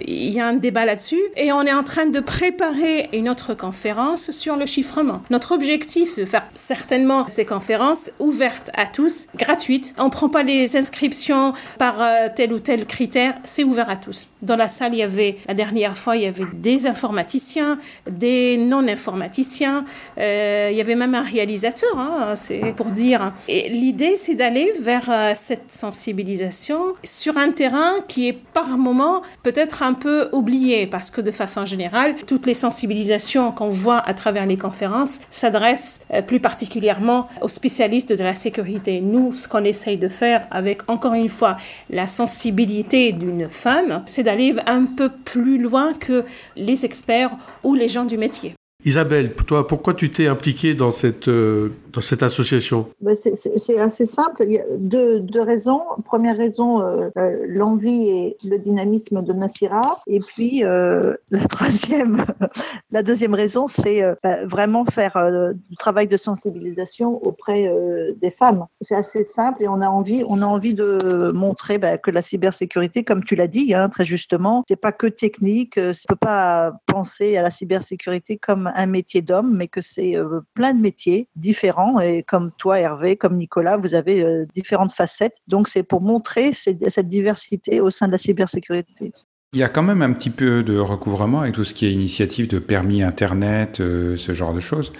il 0.00 0.30
y 0.30 0.40
a 0.40 0.46
un 0.46 0.54
débat 0.54 0.84
là-dessus, 0.84 1.22
et 1.36 1.52
on 1.52 1.62
est 1.62 1.72
en 1.72 1.84
train 1.84 2.06
de 2.06 2.20
préparer 2.20 3.08
une 3.12 3.28
autre 3.28 3.54
conférence 3.54 4.32
sur 4.32 4.56
le 4.56 4.66
chiffrement. 4.66 5.22
Notre 5.30 5.52
objectif, 5.52 6.24
faire 6.24 6.46
certainement 6.54 7.28
ces 7.28 7.44
conférences 7.44 8.10
ouvertes 8.18 8.70
à 8.74 8.86
tous, 8.86 9.11
gratuite. 9.36 9.94
On 9.98 10.06
ne 10.06 10.10
prend 10.10 10.28
pas 10.28 10.42
les 10.42 10.76
inscriptions 10.76 11.52
par 11.78 12.00
euh, 12.00 12.28
tel 12.34 12.52
ou 12.52 12.58
tel 12.58 12.86
critère, 12.86 13.34
c'est 13.44 13.64
ouvert 13.64 13.90
à 13.90 13.96
tous. 13.96 14.28
Dans 14.42 14.56
la 14.56 14.68
salle, 14.68 14.94
il 14.94 14.98
y 14.98 15.02
avait, 15.02 15.36
la 15.46 15.54
dernière 15.54 15.96
fois, 15.96 16.16
il 16.16 16.22
y 16.22 16.26
avait 16.26 16.46
des 16.54 16.86
informaticiens, 16.86 17.78
des 18.10 18.56
non-informaticiens, 18.56 19.84
euh, 20.18 20.68
il 20.70 20.76
y 20.76 20.80
avait 20.80 20.94
même 20.94 21.14
un 21.14 21.22
réalisateur, 21.22 21.98
hein, 21.98 22.34
c'est 22.36 22.74
pour 22.76 22.86
dire. 22.86 23.32
Et 23.48 23.68
l'idée, 23.68 24.16
c'est 24.16 24.34
d'aller 24.34 24.72
vers 24.80 25.08
euh, 25.10 25.32
cette 25.36 25.72
sensibilisation 25.72 26.94
sur 27.04 27.38
un 27.38 27.50
terrain 27.50 27.94
qui 28.08 28.28
est 28.28 28.32
par 28.32 28.78
moment 28.78 29.22
peut-être 29.42 29.82
un 29.82 29.94
peu 29.94 30.28
oublié, 30.32 30.86
parce 30.86 31.10
que 31.10 31.20
de 31.20 31.30
façon 31.30 31.64
générale, 31.64 32.14
toutes 32.26 32.46
les 32.46 32.54
sensibilisations 32.54 33.52
qu'on 33.52 33.70
voit 33.70 33.98
à 33.98 34.14
travers 34.14 34.46
les 34.46 34.56
conférences 34.56 35.20
s'adressent 35.30 36.00
plus 36.26 36.40
particulièrement 36.40 37.28
aux 37.40 37.48
spécialistes 37.48 38.12
de 38.12 38.24
la 38.24 38.34
sécurité 38.34 39.01
nous, 39.02 39.32
ce 39.32 39.48
qu'on 39.48 39.64
essaye 39.64 39.98
de 39.98 40.08
faire 40.08 40.46
avec, 40.50 40.88
encore 40.88 41.14
une 41.14 41.28
fois, 41.28 41.56
la 41.90 42.06
sensibilité 42.06 43.12
d'une 43.12 43.48
femme, 43.48 44.02
c'est 44.06 44.22
d'aller 44.22 44.54
un 44.66 44.84
peu 44.84 45.08
plus 45.08 45.58
loin 45.58 45.92
que 45.94 46.24
les 46.56 46.84
experts 46.84 47.32
ou 47.62 47.74
les 47.74 47.88
gens 47.88 48.04
du 48.04 48.16
métier. 48.16 48.54
Isabelle, 48.84 49.34
toi, 49.34 49.66
pourquoi 49.66 49.94
tu 49.94 50.10
t'es 50.10 50.26
impliquée 50.26 50.74
dans 50.74 50.90
cette, 50.90 51.28
euh, 51.28 51.70
dans 51.92 52.00
cette 52.00 52.24
association? 52.24 52.88
Ben, 53.00 53.14
C'est 53.14 53.78
assez 53.78 54.06
simple. 54.06 54.42
Il 54.44 54.52
y 54.52 54.58
a 54.58 54.64
deux, 54.76 55.20
deux 55.20 55.40
raisons. 55.40 55.82
Première 56.04 56.36
raison, 56.36 56.80
euh, 56.80 57.08
euh, 57.16 57.44
l'envie 57.46 58.08
et 58.08 58.36
le 58.44 58.58
dynamisme 58.58 59.22
de 59.22 59.32
Nassira. 59.32 60.00
Et 60.08 60.18
puis, 60.18 60.62
la, 60.62 61.44
troisième, 61.48 62.26
la 62.90 63.04
deuxième 63.04 63.34
raison, 63.34 63.68
c'est 63.68 64.02
ben, 64.24 64.48
vraiment 64.48 64.84
faire 64.84 65.52
du 65.70 65.76
travail 65.76 66.08
de 66.08 66.16
sensibilisation 66.16 67.24
auprès 67.24 67.72
des 68.20 68.30
femmes. 68.32 68.66
C'est 68.80 68.96
assez 68.96 69.22
simple 69.22 69.62
et 69.62 69.68
on 69.68 69.80
a 69.80 69.88
envie, 69.88 70.24
on 70.28 70.42
a 70.42 70.46
envie 70.46 70.74
de 70.74 71.30
montrer 71.32 71.78
ben, 71.78 71.98
que 71.98 72.10
la 72.10 72.22
cybersécurité, 72.22 73.04
comme 73.04 73.22
tu 73.22 73.36
l'as 73.36 73.48
dit 73.48 73.74
hein, 73.74 73.88
très 73.88 74.04
justement, 74.04 74.64
c'est 74.68 74.76
pas 74.76 74.92
que 74.92 75.06
technique. 75.06 75.74
On 75.76 75.80
ne 75.88 76.08
peut 76.08 76.16
pas 76.16 76.72
penser 76.86 77.36
à 77.36 77.42
la 77.42 77.50
cybersécurité 77.50 78.38
comme 78.38 78.71
un 78.74 78.86
métier 78.86 79.22
d'homme, 79.22 79.54
mais 79.56 79.68
que 79.68 79.80
c'est 79.80 80.16
euh, 80.16 80.40
plein 80.54 80.74
de 80.74 80.80
métiers 80.80 81.28
différents. 81.36 82.00
Et 82.00 82.22
comme 82.22 82.50
toi, 82.58 82.78
Hervé, 82.78 83.16
comme 83.16 83.36
Nicolas, 83.36 83.76
vous 83.76 83.94
avez 83.94 84.24
euh, 84.24 84.46
différentes 84.54 84.92
facettes. 84.92 85.36
Donc, 85.48 85.68
c'est 85.68 85.82
pour 85.82 86.00
montrer 86.00 86.52
cette 86.52 87.08
diversité 87.08 87.80
au 87.80 87.90
sein 87.90 88.06
de 88.06 88.12
la 88.12 88.18
cybersécurité. 88.18 89.12
Il 89.52 89.58
y 89.58 89.62
a 89.62 89.68
quand 89.68 89.82
même 89.82 90.02
un 90.02 90.12
petit 90.12 90.30
peu 90.30 90.62
de 90.62 90.78
recouvrement 90.78 91.42
avec 91.42 91.54
tout 91.54 91.64
ce 91.64 91.74
qui 91.74 91.86
est 91.86 91.92
initiative 91.92 92.48
de 92.48 92.58
permis 92.58 93.02
Internet, 93.02 93.80
euh, 93.80 94.16
ce 94.16 94.32
genre 94.32 94.54
de 94.54 94.60
choses. 94.60 94.92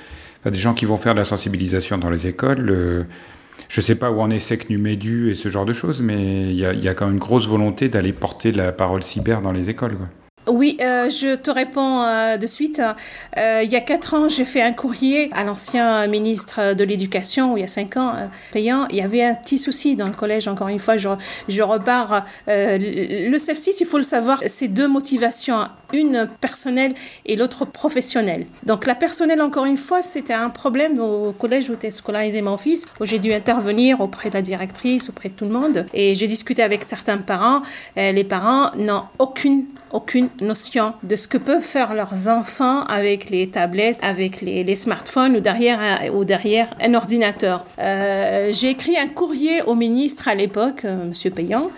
des 0.44 0.54
gens 0.54 0.74
qui 0.74 0.84
vont 0.84 0.98
faire 0.98 1.14
de 1.14 1.20
la 1.20 1.24
sensibilisation 1.24 1.98
dans 1.98 2.10
les 2.10 2.26
écoles. 2.26 3.06
je 3.68 3.80
ne 3.80 3.82
sais 3.82 3.94
pas 3.94 4.10
où 4.10 4.20
en 4.20 4.30
est 4.30 4.40
Sec 4.40 4.68
Numédu 4.68 5.30
et 5.30 5.34
ce 5.34 5.48
genre 5.48 5.64
de 5.64 5.72
choses, 5.72 6.02
mais 6.02 6.50
il 6.50 6.56
y, 6.56 6.88
a, 6.88 6.94
quand 6.94 7.06
même 7.06 7.14
une 7.14 7.20
grosse 7.20 7.48
volonté 7.48 7.88
d'aller 7.88 8.12
porter 8.12 8.52
la 8.52 8.72
parole 8.72 9.02
cyber 9.02 9.40
dans 9.40 9.52
les 9.52 9.70
écoles. 9.70 9.96
Oui, 10.48 10.76
euh, 10.80 11.08
je 11.08 11.36
te 11.36 11.50
réponds 11.52 12.02
euh, 12.02 12.36
de 12.36 12.46
suite. 12.48 12.82
Euh, 13.36 13.62
il 13.64 13.70
y 13.70 13.76
a 13.76 13.80
quatre 13.80 14.14
ans, 14.14 14.28
j'ai 14.28 14.44
fait 14.44 14.60
un 14.60 14.72
courrier 14.72 15.30
à 15.32 15.44
l'ancien 15.44 16.06
ministre 16.08 16.74
de 16.74 16.82
l'Éducation, 16.82 17.56
il 17.56 17.60
y 17.60 17.64
a 17.64 17.68
cinq 17.68 17.96
ans, 17.96 18.14
payant. 18.52 18.86
Il 18.90 18.96
y 18.96 19.02
avait 19.02 19.22
un 19.22 19.34
petit 19.34 19.58
souci 19.58 19.94
dans 19.94 20.06
le 20.06 20.12
collège, 20.12 20.48
encore 20.48 20.68
une 20.68 20.80
fois, 20.80 20.96
je, 20.96 21.08
je 21.48 21.62
repars. 21.62 22.24
le 22.48 23.36
CEF6, 23.36 23.76
il 23.80 23.86
faut 23.86 23.98
le 23.98 24.02
savoir, 24.02 24.42
c'est 24.48 24.68
deux 24.68 24.88
motivations, 24.88 25.68
une 25.92 26.28
personnelle 26.40 26.94
et 27.26 27.36
l'autre 27.36 27.64
professionnelle. 27.64 28.46
Donc 28.64 28.86
la 28.86 28.94
personnelle, 28.94 29.42
encore 29.42 29.64
une 29.64 29.76
fois, 29.76 30.02
c'était 30.02 30.32
un 30.32 30.50
problème 30.50 31.00
au 31.00 31.32
collège 31.32 31.70
où 31.70 31.74
était 31.74 31.90
scolarisé 31.90 32.42
mon 32.42 32.56
fils, 32.56 32.86
où 33.00 33.06
j'ai 33.06 33.18
dû 33.18 33.32
intervenir 33.32 34.00
auprès 34.00 34.28
de 34.28 34.34
la 34.34 34.42
directrice, 34.42 35.08
auprès 35.08 35.28
de 35.28 35.34
tout 35.34 35.44
le 35.44 35.52
monde. 35.52 35.86
Et 35.94 36.14
j'ai 36.14 36.26
discuté 36.26 36.62
avec 36.62 36.84
certains 36.84 37.18
parents. 37.18 37.62
les 37.96 38.24
parents 38.24 38.70
n'ont 38.76 39.04
aucune 39.18 39.66
aucune 39.92 40.28
notion 40.40 40.94
de 41.02 41.16
ce 41.16 41.28
que 41.28 41.38
peuvent 41.38 41.62
faire 41.62 41.94
leurs 41.94 42.28
enfants 42.28 42.82
avec 42.84 43.30
les 43.30 43.48
tablettes, 43.48 43.98
avec 44.02 44.40
les, 44.40 44.74
smartphones 44.74 45.36
ou 45.36 45.40
derrière 45.40 45.80
un, 45.80 46.10
ou 46.10 46.24
derrière 46.24 46.74
un 46.80 46.94
ordinateur. 46.94 47.64
Euh, 47.78 48.50
j'ai 48.52 48.70
écrit 48.70 48.96
un 48.96 49.06
courrier 49.06 49.62
au 49.62 49.74
ministre 49.74 50.28
à 50.28 50.34
l'époque. 50.34 50.84
Euh, 50.84 51.08
Monsieur 51.08 51.30
Payan, 51.30 51.70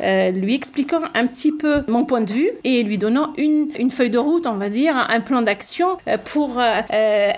euh, 0.00 0.30
lui 0.30 0.54
expliquant 0.54 1.00
un 1.14 1.26
petit 1.26 1.52
peu 1.52 1.82
mon 1.88 2.04
point 2.04 2.20
de 2.20 2.32
vue 2.32 2.50
et 2.64 2.82
lui 2.82 2.98
donnant 2.98 3.32
une, 3.36 3.68
une 3.78 3.90
feuille 3.90 4.10
de 4.10 4.18
route, 4.18 4.46
on 4.46 4.54
va 4.54 4.68
dire, 4.68 4.94
un 4.96 5.20
plan 5.20 5.42
d'action 5.42 5.96
pour 6.24 6.58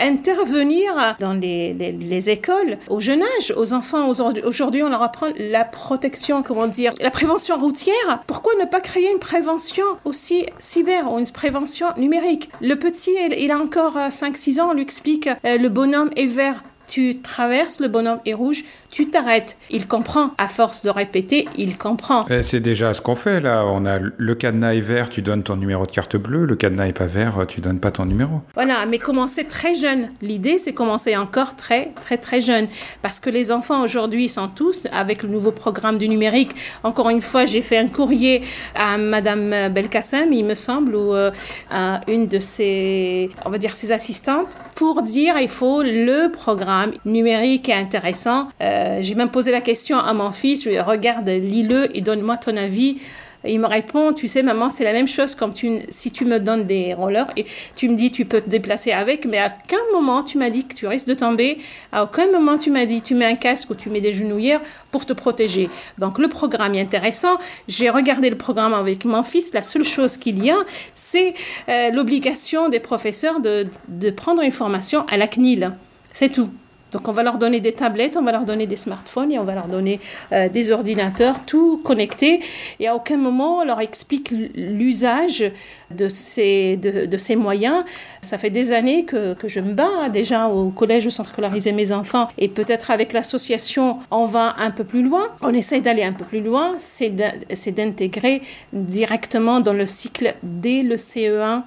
intervenir 0.00 1.16
dans 1.18 1.32
les, 1.32 1.72
les, 1.72 1.92
les, 1.92 2.30
écoles 2.30 2.78
au 2.88 3.00
jeune 3.00 3.22
âge, 3.22 3.52
aux 3.56 3.72
enfants. 3.72 4.08
Aujourd'hui, 4.08 4.82
on 4.82 4.88
leur 4.88 5.02
apprend 5.02 5.28
la 5.38 5.64
protection, 5.64 6.42
comment 6.42 6.66
dire, 6.66 6.92
la 7.00 7.10
prévention 7.10 7.58
routière. 7.58 8.22
Pourquoi 8.26 8.52
ne 8.60 8.64
pas 8.64 8.80
créer 8.80 9.10
une 9.10 9.18
prévention 9.18 9.84
aussi 10.04 10.46
cyber 10.58 11.12
ou 11.12 11.18
une 11.18 11.28
prévention 11.28 11.88
numérique? 11.96 12.50
Le 12.60 12.74
petit, 12.74 13.12
il, 13.36 13.50
a 13.50 13.58
encore 13.58 13.96
5-6 13.96 14.58
euh, 14.58 14.62
ans, 14.62 14.70
on 14.70 14.74
lui 14.74 14.82
explique 14.82 15.28
euh, 15.44 15.58
le 15.58 15.68
bonhomme 15.68 16.10
est 16.16 16.26
vert. 16.26 16.62
Tu 16.88 17.20
traverses, 17.20 17.78
le 17.78 17.86
bonhomme 17.86 18.18
est 18.26 18.34
rouge, 18.34 18.64
tu 18.90 19.08
t'arrêtes. 19.08 19.56
Il 19.70 19.86
comprend. 19.86 20.30
À 20.38 20.48
force 20.48 20.82
de 20.82 20.90
répéter, 20.90 21.48
il 21.56 21.78
comprend. 21.78 22.26
Eh, 22.28 22.42
c'est 22.42 22.60
déjà 22.60 22.92
ce 22.94 23.00
qu'on 23.00 23.14
fait 23.14 23.40
là. 23.40 23.64
On 23.66 23.86
a 23.86 23.98
le 23.98 24.34
cadenas 24.34 24.74
est 24.74 24.80
vert, 24.80 25.08
tu 25.08 25.22
donnes 25.22 25.42
ton 25.42 25.56
numéro 25.56 25.86
de 25.86 25.90
carte 25.90 26.16
bleue. 26.16 26.44
Le 26.44 26.56
cadenas 26.56 26.88
est 26.88 26.98
pas 26.98 27.06
vert, 27.06 27.44
tu 27.48 27.60
donnes 27.60 27.80
pas 27.80 27.90
ton 27.90 28.04
numéro. 28.04 28.42
Voilà, 28.54 28.86
mais 28.86 28.98
commencer 28.98 29.44
très 29.44 29.74
jeune. 29.74 30.10
L'idée, 30.22 30.58
c'est 30.58 30.72
commencer 30.72 31.16
encore 31.16 31.56
très, 31.56 31.92
très, 32.02 32.18
très 32.18 32.40
jeune. 32.40 32.66
Parce 33.02 33.20
que 33.20 33.30
les 33.30 33.52
enfants 33.52 33.82
aujourd'hui 33.82 34.28
sont 34.28 34.48
tous 34.48 34.86
avec 34.92 35.22
le 35.22 35.28
nouveau 35.28 35.52
programme 35.52 35.98
du 35.98 36.08
numérique. 36.08 36.50
Encore 36.82 37.10
une 37.10 37.20
fois, 37.20 37.46
j'ai 37.46 37.62
fait 37.62 37.78
un 37.78 37.88
courrier 37.88 38.42
à 38.74 38.96
Madame 38.98 39.68
Belkacem, 39.72 40.32
il 40.32 40.44
me 40.44 40.54
semble, 40.54 40.94
ou 40.94 41.14
euh, 41.14 41.30
à 41.70 42.00
une 42.08 42.26
de 42.26 42.40
ses, 42.40 43.30
on 43.44 43.50
va 43.50 43.58
dire, 43.58 43.72
ses 43.72 43.92
assistantes, 43.92 44.56
pour 44.74 45.02
dire 45.02 45.34
il 45.40 45.48
faut 45.48 45.82
le 45.82 46.30
programme 46.30 46.92
numérique 47.04 47.68
est 47.68 47.74
intéressant. 47.74 48.48
Euh, 48.60 48.79
euh, 48.80 48.98
j'ai 49.02 49.14
même 49.14 49.30
posé 49.30 49.50
la 49.50 49.60
question 49.60 49.98
à 49.98 50.12
mon 50.12 50.32
fils, 50.32 50.64
je 50.64 50.70
lui 50.70 50.80
regarde, 50.80 51.28
lis-le 51.28 51.94
et 51.96 52.00
donne-moi 52.00 52.36
ton 52.38 52.56
avis. 52.56 52.98
il 53.44 53.60
me 53.60 53.66
répond, 53.66 54.12
tu 54.12 54.28
sais, 54.28 54.42
maman, 54.42 54.70
c'est 54.70 54.84
la 54.84 54.92
même 54.92 55.08
chose 55.08 55.34
comme 55.34 55.52
tu, 55.52 55.80
si 55.88 56.10
tu 56.10 56.24
me 56.24 56.38
donnes 56.38 56.64
des 56.64 56.94
rollers 56.94 57.30
et 57.36 57.44
tu 57.74 57.88
me 57.88 57.94
dis, 57.94 58.10
tu 58.10 58.24
peux 58.24 58.40
te 58.40 58.48
déplacer 58.48 58.92
avec, 58.92 59.26
mais 59.26 59.38
à 59.38 59.54
aucun 59.64 59.78
moment 59.92 60.22
tu 60.22 60.38
m'as 60.38 60.50
dit 60.50 60.64
que 60.64 60.74
tu 60.74 60.86
risques 60.86 61.08
de 61.08 61.14
tomber, 61.14 61.58
à 61.92 62.04
aucun 62.04 62.30
moment 62.30 62.58
tu 62.58 62.70
m'as 62.70 62.86
dit, 62.86 63.02
tu 63.02 63.14
mets 63.14 63.26
un 63.26 63.36
casque 63.36 63.70
ou 63.70 63.74
tu 63.74 63.90
mets 63.90 64.00
des 64.00 64.12
genouillères 64.12 64.60
pour 64.90 65.04
te 65.04 65.12
protéger. 65.12 65.68
Donc 65.98 66.18
le 66.18 66.28
programme 66.28 66.74
est 66.74 66.80
intéressant. 66.80 67.38
J'ai 67.68 67.90
regardé 67.90 68.30
le 68.30 68.36
programme 68.36 68.74
avec 68.74 69.04
mon 69.04 69.22
fils. 69.22 69.52
La 69.52 69.62
seule 69.62 69.84
chose 69.84 70.16
qu'il 70.16 70.42
y 70.44 70.50
a, 70.50 70.58
c'est 70.94 71.34
euh, 71.68 71.90
l'obligation 71.90 72.68
des 72.68 72.80
professeurs 72.80 73.40
de, 73.40 73.66
de 73.88 74.10
prendre 74.10 74.42
une 74.42 74.52
formation 74.52 75.06
à 75.08 75.16
la 75.16 75.26
CNIL. 75.26 75.72
C'est 76.12 76.30
tout. 76.30 76.50
Donc 76.92 77.08
on 77.08 77.12
va 77.12 77.22
leur 77.22 77.38
donner 77.38 77.60
des 77.60 77.72
tablettes, 77.72 78.16
on 78.16 78.22
va 78.22 78.32
leur 78.32 78.44
donner 78.44 78.66
des 78.66 78.76
smartphones 78.76 79.32
et 79.32 79.38
on 79.38 79.44
va 79.44 79.54
leur 79.54 79.68
donner 79.68 80.00
euh, 80.32 80.48
des 80.48 80.72
ordinateurs, 80.72 81.44
tout 81.46 81.80
connecté. 81.84 82.40
Et 82.78 82.88
à 82.88 82.94
aucun 82.94 83.16
moment 83.16 83.58
on 83.58 83.64
leur 83.64 83.80
explique 83.80 84.30
l'usage 84.54 85.50
de 85.90 86.08
ces, 86.08 86.76
de, 86.76 87.16
ces 87.16 87.36
moyens. 87.36 87.84
Ça 88.22 88.38
fait 88.38 88.50
des 88.50 88.72
années 88.72 89.04
que, 89.04 89.34
que 89.34 89.48
je 89.48 89.60
me 89.60 89.72
bats 89.72 89.88
hein, 90.00 90.08
déjà 90.08 90.48
au 90.48 90.70
collège 90.70 91.08
sans 91.08 91.24
scolariser 91.24 91.72
mes 91.72 91.92
enfants. 91.92 92.28
Et 92.38 92.48
peut-être 92.48 92.90
avec 92.90 93.12
l'association, 93.12 93.98
on 94.10 94.24
va 94.24 94.54
un 94.58 94.70
peu 94.70 94.84
plus 94.84 95.02
loin. 95.02 95.28
On 95.42 95.52
essaie 95.52 95.80
d'aller 95.80 96.02
un 96.02 96.12
peu 96.12 96.24
plus 96.24 96.40
loin. 96.40 96.72
C'est 96.78 97.10
d'intégrer 97.10 98.42
directement 98.72 99.60
dans 99.60 99.72
le 99.72 99.86
cycle 99.86 100.34
dès 100.42 100.82
le 100.82 100.96
CE1 100.96 101.62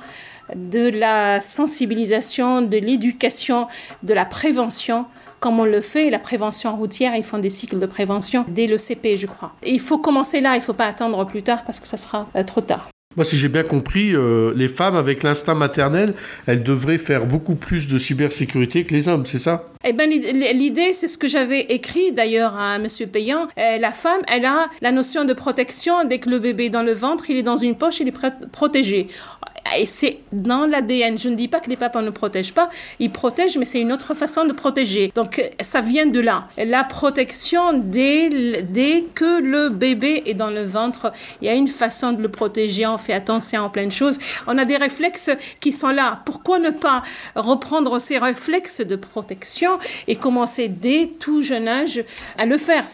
de 0.56 0.90
la 0.90 1.40
sensibilisation, 1.40 2.62
de 2.62 2.78
l'éducation, 2.78 3.68
de 4.04 4.14
la 4.14 4.26
prévention 4.26 5.06
comme 5.40 5.60
on 5.60 5.66
le 5.66 5.82
fait, 5.82 6.10
la 6.10 6.20
prévention 6.20 6.74
routière, 6.74 7.18
ils 7.18 7.24
font 7.26 7.38
des 7.38 7.50
cycles 7.50 7.78
de 7.78 7.86
prévention 7.86 8.46
dès 8.48 8.66
le 8.66 8.78
CP, 8.78 9.18
je 9.18 9.28
crois. 9.28 9.54
il 9.66 9.82
faut 9.82 9.98
commencer 9.98 10.40
là, 10.40 10.54
il 10.54 10.60
ne 10.60 10.64
faut 10.64 10.72
pas 10.72 10.88
attendre 10.88 11.26
plus 11.26 11.44
tard 11.44 11.66
parce 11.66 11.82
que 11.82 11.88
ça 11.90 11.98
sera 11.98 12.30
euh, 12.38 12.44
trop 12.44 12.62
tard. 12.62 12.88
Moi, 13.16 13.26
si 13.26 13.38
j'ai 13.38 13.50
bien 13.50 13.64
compris, 13.64 14.16
euh, 14.16 14.54
les 14.56 14.68
femmes 14.68 14.96
avec 14.96 15.22
l'instinct 15.22 15.54
maternel, 15.54 16.16
elles 16.48 16.64
devraient 16.64 16.98
faire 16.98 17.28
beaucoup 17.28 17.56
plus 17.56 17.88
de 17.88 17.98
cybersécurité 17.98 18.86
que 18.86 18.94
les 18.94 19.08
hommes, 19.08 19.26
c'est 19.26 19.38
ça? 19.38 19.66
Eh 19.86 19.94
ben, 19.94 20.10
l'idée, 20.10 20.94
c'est 20.94 21.08
ce 21.08 21.18
que 21.18 21.28
j'avais 21.28 21.62
écrit 21.62 22.12
d'ailleurs 22.12 22.56
à 22.56 22.80
Monsieur 22.80 23.06
Payan. 23.06 23.48
Euh, 23.60 23.78
la 23.78 23.92
femme, 23.92 24.22
elle 24.28 24.46
a 24.46 24.70
la 24.82 24.92
notion 24.92 25.26
de 25.26 25.34
protection. 25.34 26.06
Dès 26.06 26.20
que 26.20 26.30
le 26.30 26.40
bébé 26.40 26.66
est 26.66 26.70
dans 26.70 26.82
le 26.82 26.94
ventre, 26.94 27.30
il 27.30 27.38
est 27.38 27.44
dans 27.44 27.58
une 27.58 27.76
poche, 27.76 28.00
il 28.00 28.08
est 28.08 28.50
protégé. 28.52 29.08
Et 29.78 29.86
c'est 29.86 30.20
dans 30.32 30.66
l'ADN. 30.66 31.18
Je 31.18 31.30
ne 31.30 31.36
dis 31.36 31.48
pas 31.48 31.60
que 31.60 31.70
les 31.70 31.76
papas 31.76 32.02
ne 32.02 32.10
protègent 32.10 32.54
pas. 32.54 32.70
Ils 33.00 33.12
protègent, 33.12 33.58
mais 33.58 33.66
c'est 33.66 33.80
une 33.80 33.92
autre 33.92 34.14
façon 34.14 34.46
de 34.46 34.54
protéger. 34.54 35.12
Donc, 35.16 35.42
ça 35.62 35.82
vient 35.82 36.06
de 36.06 36.20
là. 36.20 36.48
La 36.58 36.84
protection 36.84 37.74
dès, 37.74 38.62
dès 38.64 39.06
que 39.14 39.42
le 39.42 39.70
bébé 39.70 40.24
est 40.26 40.34
dans 40.34 40.50
le 40.50 40.64
ventre, 40.64 41.12
il 41.42 41.48
y 41.48 41.50
a 41.50 41.54
une 41.54 41.68
façon 41.68 42.14
de 42.14 42.22
le 42.22 42.30
protéger. 42.30 42.86
On 42.86 42.98
fait 42.98 43.14
attention 43.14 43.66
à 43.66 43.70
plein 43.70 43.86
de 43.86 43.92
choses. 43.92 44.20
On 44.48 44.58
a 44.58 44.66
des 44.66 44.78
réflexes 44.78 45.32
qui 45.60 45.72
sont 45.72 45.90
là. 45.90 46.22
Pourquoi 46.26 46.60
ne 46.60 46.70
pas 46.70 47.04
reprendre 47.36 48.00
ces 48.00 48.18
réflexes 48.18 48.82
de 48.82 48.96
protection 48.96 49.80
et 50.08 50.16
commencer 50.16 50.68
dès 50.68 51.12
tout 51.20 51.42
jeune 51.42 51.68
âge 51.68 52.04
à 52.38 52.46
le 52.46 52.58
faire? 52.58 52.86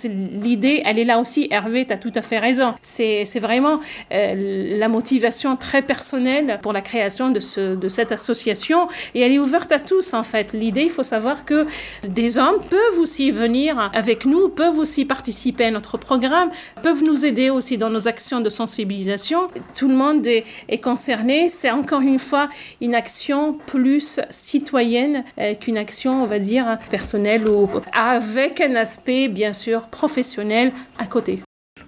L'idée, 0.42 0.82
elle 0.86 1.00
est 1.00 1.06
là 1.06 1.20
aussi. 1.20 1.48
Hervé, 1.52 1.86
tu 1.86 1.94
as 1.94 1.98
tout 1.98 2.12
à 2.16 2.22
fait 2.22 2.40
raison. 2.40 2.76
C'est 2.82 3.40
vraiment 3.40 3.80
euh, 4.12 4.78
la 4.78 4.88
motivation 4.88 5.56
très 5.56 5.82
personnelle 5.82 6.60
pour 6.62 6.69
la 6.74 6.82
création 6.82 7.30
de, 7.30 7.40
ce, 7.40 7.76
de 7.76 7.88
cette 7.88 8.12
association 8.12 8.88
et 9.16 9.22
elle 9.22 9.32
est 9.32 9.40
ouverte 9.40 9.72
à 9.72 9.80
tous 9.80 10.14
en 10.14 10.24
fait. 10.24 10.54
L'idée, 10.54 10.84
il 10.84 10.90
faut 10.90 11.04
savoir 11.04 11.46
que 11.46 11.66
des 12.08 12.38
hommes 12.38 12.60
peuvent 12.70 13.00
aussi 13.00 13.32
venir 13.32 13.90
avec 13.94 14.26
nous, 14.26 14.50
peuvent 14.50 14.78
aussi 14.78 15.06
participer 15.06 15.66
à 15.66 15.72
notre 15.72 15.98
programme, 15.98 16.50
peuvent 16.84 17.04
nous 17.04 17.26
aider 17.26 17.50
aussi 17.50 17.78
dans 17.78 17.90
nos 17.90 18.08
actions 18.08 18.42
de 18.42 18.50
sensibilisation. 18.50 19.50
Tout 19.78 19.88
le 19.88 19.96
monde 19.96 20.26
est, 20.26 20.44
est 20.68 20.80
concerné. 20.80 21.50
C'est 21.50 21.72
encore 21.72 22.02
une 22.02 22.20
fois 22.20 22.50
une 22.82 22.96
action 22.96 23.54
plus 23.54 24.20
citoyenne 24.30 25.24
euh, 25.40 25.56
qu'une 25.56 25.78
action, 25.78 26.24
on 26.24 26.26
va 26.26 26.40
dire, 26.40 26.78
personnelle 26.90 27.48
ou 27.48 27.70
avec 27.94 28.62
un 28.62 28.76
aspect 28.76 29.28
bien 29.28 29.54
sûr 29.54 29.88
professionnel 29.88 30.72
à 30.98 31.06
côté. 31.06 31.40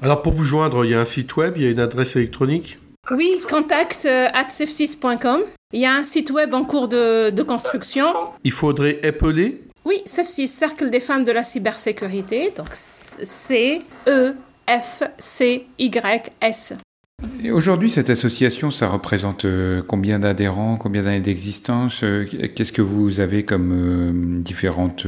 Alors 0.01 0.21
pour 0.21 0.33
vous 0.33 0.43
joindre, 0.43 0.83
il 0.85 0.91
y 0.91 0.95
a 0.95 0.99
un 0.99 1.05
site 1.05 1.35
web, 1.35 1.53
il 1.57 1.63
y 1.63 1.67
a 1.67 1.69
une 1.69 1.79
adresse 1.79 2.15
électronique? 2.15 2.79
Oui, 3.09 3.41
contact 3.49 4.05
euh, 4.05 4.27
at 4.33 4.47
Il 5.73 5.79
y 5.79 5.85
a 5.85 5.93
un 5.93 6.03
site 6.03 6.29
web 6.31 6.53
en 6.53 6.63
cours 6.63 6.87
de, 6.87 7.43
construction. 7.43 8.05
Il 8.43 8.51
faudrait 8.51 9.03
appeler 9.03 9.63
Oui, 9.85 10.03
CEF6, 10.05 10.45
Cercle 10.47 10.89
des 10.89 10.99
femmes 10.99 11.23
de 11.23 11.31
la 11.31 11.43
cybersécurité. 11.43 12.53
Donc 12.55 12.69
C-E-F-C-Y-S. 12.71 14.33
Aujourd'hui, 17.51 17.89
cette 17.89 18.09
association, 18.09 18.71
ça 18.71 18.87
représente 18.87 19.45
euh, 19.45 19.81
combien 19.85 20.19
d'adhérents, 20.19 20.77
combien 20.77 21.03
d'années 21.03 21.19
d'existence 21.19 22.01
euh, 22.03 22.25
Qu'est-ce 22.55 22.71
que 22.71 22.81
vous 22.81 23.19
avez 23.19 23.43
comme 23.43 23.71
euh, 23.73 24.41
différentes 24.41 25.07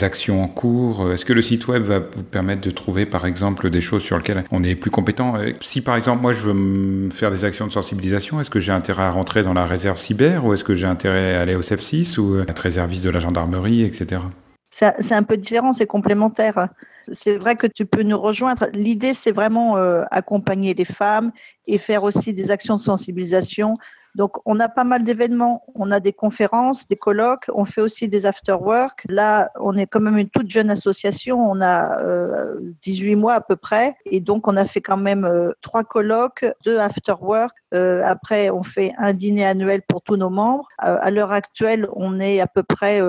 actions 0.00 0.42
en 0.42 0.48
cours? 0.48 1.12
Est-ce 1.12 1.24
que 1.24 1.32
le 1.32 1.42
site 1.42 1.68
web 1.68 1.84
va 1.84 1.98
vous 2.00 2.22
permettre 2.22 2.60
de 2.60 2.70
trouver, 2.70 3.06
par 3.06 3.26
exemple, 3.26 3.70
des 3.70 3.80
choses 3.80 4.02
sur 4.02 4.16
lesquelles 4.16 4.42
on 4.50 4.62
est 4.62 4.74
plus 4.74 4.90
compétent? 4.90 5.34
Si, 5.62 5.80
par 5.80 5.96
exemple, 5.96 6.22
moi, 6.22 6.32
je 6.32 6.42
veux 6.42 7.10
faire 7.10 7.30
des 7.30 7.44
actions 7.44 7.66
de 7.66 7.72
sensibilisation, 7.72 8.40
est-ce 8.40 8.50
que 8.50 8.60
j'ai 8.60 8.72
intérêt 8.72 9.04
à 9.04 9.10
rentrer 9.10 9.42
dans 9.42 9.54
la 9.54 9.64
réserve 9.64 9.98
cyber 9.98 10.44
ou 10.44 10.54
est-ce 10.54 10.64
que 10.64 10.74
j'ai 10.74 10.86
intérêt 10.86 11.34
à 11.34 11.42
aller 11.42 11.54
au 11.54 11.62
CEF6 11.62 12.18
ou 12.18 12.40
être 12.40 12.58
réserviste 12.58 13.04
de 13.04 13.10
la 13.10 13.20
gendarmerie, 13.20 13.82
etc. 13.82 14.20
C'est 14.70 15.14
un 15.14 15.22
peu 15.22 15.36
différent, 15.36 15.72
c'est 15.72 15.86
complémentaire. 15.86 16.68
C'est 17.12 17.36
vrai 17.36 17.56
que 17.56 17.66
tu 17.66 17.86
peux 17.86 18.02
nous 18.02 18.18
rejoindre. 18.18 18.68
L'idée, 18.72 19.14
c'est 19.14 19.32
vraiment 19.32 19.76
euh, 19.76 20.04
accompagner 20.10 20.74
les 20.74 20.84
femmes 20.84 21.32
et 21.66 21.78
faire 21.78 22.04
aussi 22.04 22.32
des 22.34 22.50
actions 22.50 22.76
de 22.76 22.80
sensibilisation 22.80 23.74
donc, 24.16 24.38
on 24.44 24.58
a 24.58 24.68
pas 24.68 24.84
mal 24.84 25.04
d'événements. 25.04 25.64
On 25.74 25.90
a 25.90 26.00
des 26.00 26.12
conférences, 26.12 26.86
des 26.86 26.96
colloques. 26.96 27.46
On 27.54 27.64
fait 27.64 27.80
aussi 27.80 28.08
des 28.08 28.26
after-work. 28.26 29.04
Là, 29.08 29.50
on 29.56 29.76
est 29.76 29.86
quand 29.86 30.00
même 30.00 30.18
une 30.18 30.28
toute 30.28 30.50
jeune 30.50 30.70
association. 30.70 31.50
On 31.50 31.60
a 31.60 32.54
18 32.82 33.12
euh, 33.12 33.16
mois 33.16 33.34
à 33.34 33.40
peu 33.40 33.56
près. 33.56 33.96
Et 34.06 34.20
donc, 34.20 34.48
on 34.48 34.56
a 34.56 34.64
fait 34.64 34.80
quand 34.80 34.96
même 34.96 35.24
euh, 35.24 35.52
trois 35.60 35.84
colloques, 35.84 36.44
deux 36.64 36.78
after-work. 36.78 37.56
Euh, 37.72 38.02
après, 38.04 38.50
on 38.50 38.64
fait 38.64 38.92
un 38.98 39.12
dîner 39.12 39.46
annuel 39.46 39.82
pour 39.82 40.02
tous 40.02 40.16
nos 40.16 40.30
membres. 40.30 40.68
à 40.78 41.10
l'heure 41.10 41.30
actuelle, 41.32 41.88
on 41.94 42.18
est 42.18 42.40
à 42.40 42.48
peu 42.48 42.64
près 42.64 43.00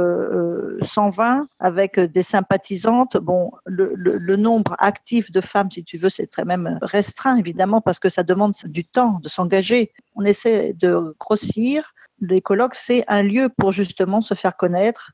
120 0.82 1.48
avec 1.60 2.00
des 2.00 2.24
sympathisantes. 2.24 3.18
Bon, 3.18 3.52
le, 3.66 3.94
le, 3.96 4.36
nombre 4.36 4.76
actif 4.78 5.32
de 5.32 5.42
femmes, 5.42 5.72
si 5.72 5.84
tu 5.84 5.98
veux, 5.98 6.10
c'est 6.10 6.28
très 6.28 6.46
même 6.46 6.78
restreint, 6.82 7.38
évidemment, 7.38 7.82
parce 7.82 8.00
que 8.00 8.10
ça 8.10 8.24
demande 8.24 8.54
du 8.66 8.86
temps 8.86 9.20
de 9.22 9.30
s'engager. 9.30 9.92
On 10.16 10.24
essaie 10.24 10.74
de 10.74 10.91
grossir. 11.20 11.94
Les 12.20 12.42
colloques, 12.42 12.76
c'est 12.76 13.04
un 13.08 13.24
lieu 13.24 13.50
pour 13.58 13.72
justement 13.72 14.22
se 14.22 14.34
faire 14.34 14.56
connaître. 14.56 15.12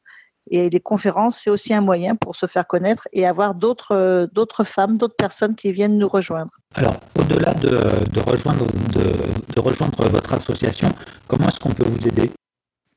Et 0.50 0.70
les 0.70 0.80
conférences, 0.80 1.40
c'est 1.40 1.50
aussi 1.50 1.74
un 1.74 1.82
moyen 1.82 2.16
pour 2.16 2.36
se 2.36 2.46
faire 2.46 2.68
connaître 2.68 3.08
et 3.12 3.28
avoir 3.28 3.54
d'autres, 3.54 4.30
d'autres 4.34 4.64
femmes, 4.64 4.98
d'autres 4.98 5.16
personnes 5.18 5.56
qui 5.56 5.72
viennent 5.74 5.98
nous 5.98 6.08
rejoindre. 6.08 6.52
Alors, 6.76 6.96
au-delà 7.20 7.54
de, 7.54 7.78
rejoindre, 8.26 8.66
de 8.96 9.60
rejoindre 9.60 10.08
votre 10.10 10.34
association, 10.34 10.90
comment 11.28 11.48
est-ce 11.48 11.60
qu'on 11.60 11.72
peut 11.72 11.86
vous 11.86 12.08
aider? 12.08 12.32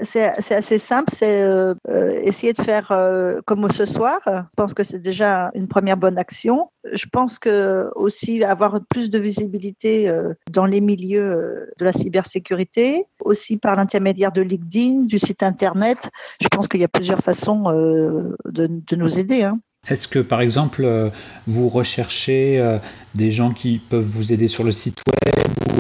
C'est 0.03 0.55
assez 0.55 0.79
simple, 0.79 1.11
c'est 1.13 1.43
euh, 1.43 1.75
euh, 1.89 2.21
essayer 2.23 2.53
de 2.53 2.63
faire 2.63 2.91
euh, 2.91 3.41
comme 3.47 3.71
ce 3.71 3.85
soir. 3.85 4.21
Je 4.27 4.41
pense 4.57 4.75
que 4.75 4.83
c'est 4.83 4.99
déjà 4.99 5.51
une 5.55 5.69
première 5.69 5.97
bonne 5.97 6.19
action. 6.19 6.71
Je 6.93 7.07
pense 7.11 7.39
que 7.39 7.91
aussi 7.95 8.43
avoir 8.43 8.81
plus 8.89 9.11
de 9.11 9.19
visibilité 9.19 10.11
dans 10.51 10.67
les 10.67 10.81
milieux 10.81 11.69
de 11.79 11.85
la 11.85 11.93
cybersécurité, 11.93 13.05
aussi 13.21 13.59
par 13.59 13.77
l'intermédiaire 13.77 14.33
de 14.33 14.41
LinkedIn, 14.41 15.03
du 15.03 15.19
site 15.19 15.43
internet. 15.43 16.11
Je 16.41 16.49
pense 16.49 16.69
qu'il 16.69 16.81
y 16.81 16.85
a 16.85 16.89
plusieurs 16.89 17.21
façons 17.21 17.65
de, 17.65 18.97
nous 18.97 19.21
aider. 19.21 19.43
Hein. 19.43 19.61
Est-ce 19.89 20.09
que, 20.09 20.19
par 20.19 20.41
exemple, 20.41 21.11
vous 21.47 21.69
recherchez 21.69 22.79
des 23.15 23.31
gens 23.31 23.53
qui 23.53 23.79
peuvent 23.79 24.01
vous 24.05 24.33
aider 24.33 24.49
sur 24.49 24.65
le 24.65 24.73
site 24.73 25.03
web 25.07 25.47
ou 25.69 25.75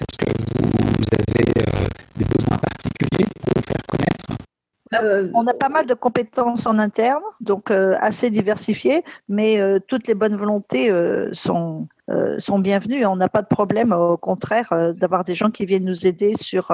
est-ce 0.00 0.18
que 0.18 0.30
vous 0.58 1.04
avez 1.12 1.64
des 2.16 2.24
besoins 2.24 2.58
particuliers? 2.58 3.43
Euh, 5.02 5.30
on 5.34 5.46
a 5.46 5.54
pas 5.54 5.68
mal 5.68 5.86
de 5.86 5.94
compétences 5.94 6.66
en 6.66 6.78
interne, 6.78 7.22
donc 7.40 7.70
euh, 7.70 7.96
assez 8.00 8.30
diversifiées, 8.30 9.02
mais 9.28 9.60
euh, 9.60 9.78
toutes 9.86 10.06
les 10.06 10.14
bonnes 10.14 10.36
volontés 10.36 10.90
sont, 11.32 11.88
sont 12.38 12.58
bienvenues. 12.58 13.04
On 13.06 13.16
n'a 13.16 13.28
pas 13.28 13.42
de 13.42 13.48
problème, 13.48 13.92
au 13.92 14.16
contraire, 14.16 14.72
d'avoir 14.94 15.24
des 15.24 15.34
gens 15.34 15.50
qui 15.50 15.66
viennent 15.66 15.84
nous 15.84 16.06
aider 16.06 16.34
sur, 16.34 16.70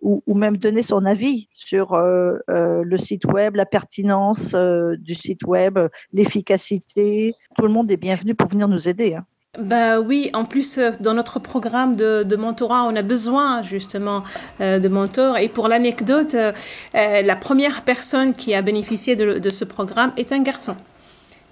ou, 0.00 0.34
même 0.34 0.56
donner 0.56 0.82
son 0.82 1.04
avis 1.04 1.48
sur 1.50 1.96
le 1.98 2.96
site 2.96 3.24
web, 3.24 3.56
la 3.56 3.66
pertinence 3.66 4.54
du 4.54 5.14
site 5.14 5.44
web, 5.44 5.78
l'efficacité. 6.12 7.34
Tout 7.56 7.66
le 7.66 7.72
monde 7.72 7.90
est 7.90 7.96
bienvenu 7.96 8.34
pour 8.34 8.48
venir 8.48 8.68
nous 8.68 8.88
aider. 8.88 9.14
Hein. 9.14 9.24
Bah 9.58 10.00
oui, 10.00 10.30
en 10.32 10.46
plus, 10.46 10.78
euh, 10.78 10.92
dans 11.00 11.12
notre 11.12 11.38
programme 11.38 11.94
de, 11.94 12.36
mentorat, 12.36 12.84
on 12.84 12.96
a 12.96 13.02
besoin 13.02 13.62
justement 13.62 14.24
euh, 14.62 14.78
de 14.78 14.88
mentors. 14.88 15.36
Et 15.36 15.50
pour 15.50 15.68
l'anecdote, 15.68 16.34
euh, 16.34 16.52
la 16.94 17.36
première 17.36 17.82
personne 17.82 18.32
qui 18.32 18.54
a 18.54 18.62
bénéficié 18.62 19.14
de 19.14 19.50
ce 19.50 19.66
programme 19.66 20.14
est 20.16 20.32
un 20.32 20.42
garçon 20.42 20.74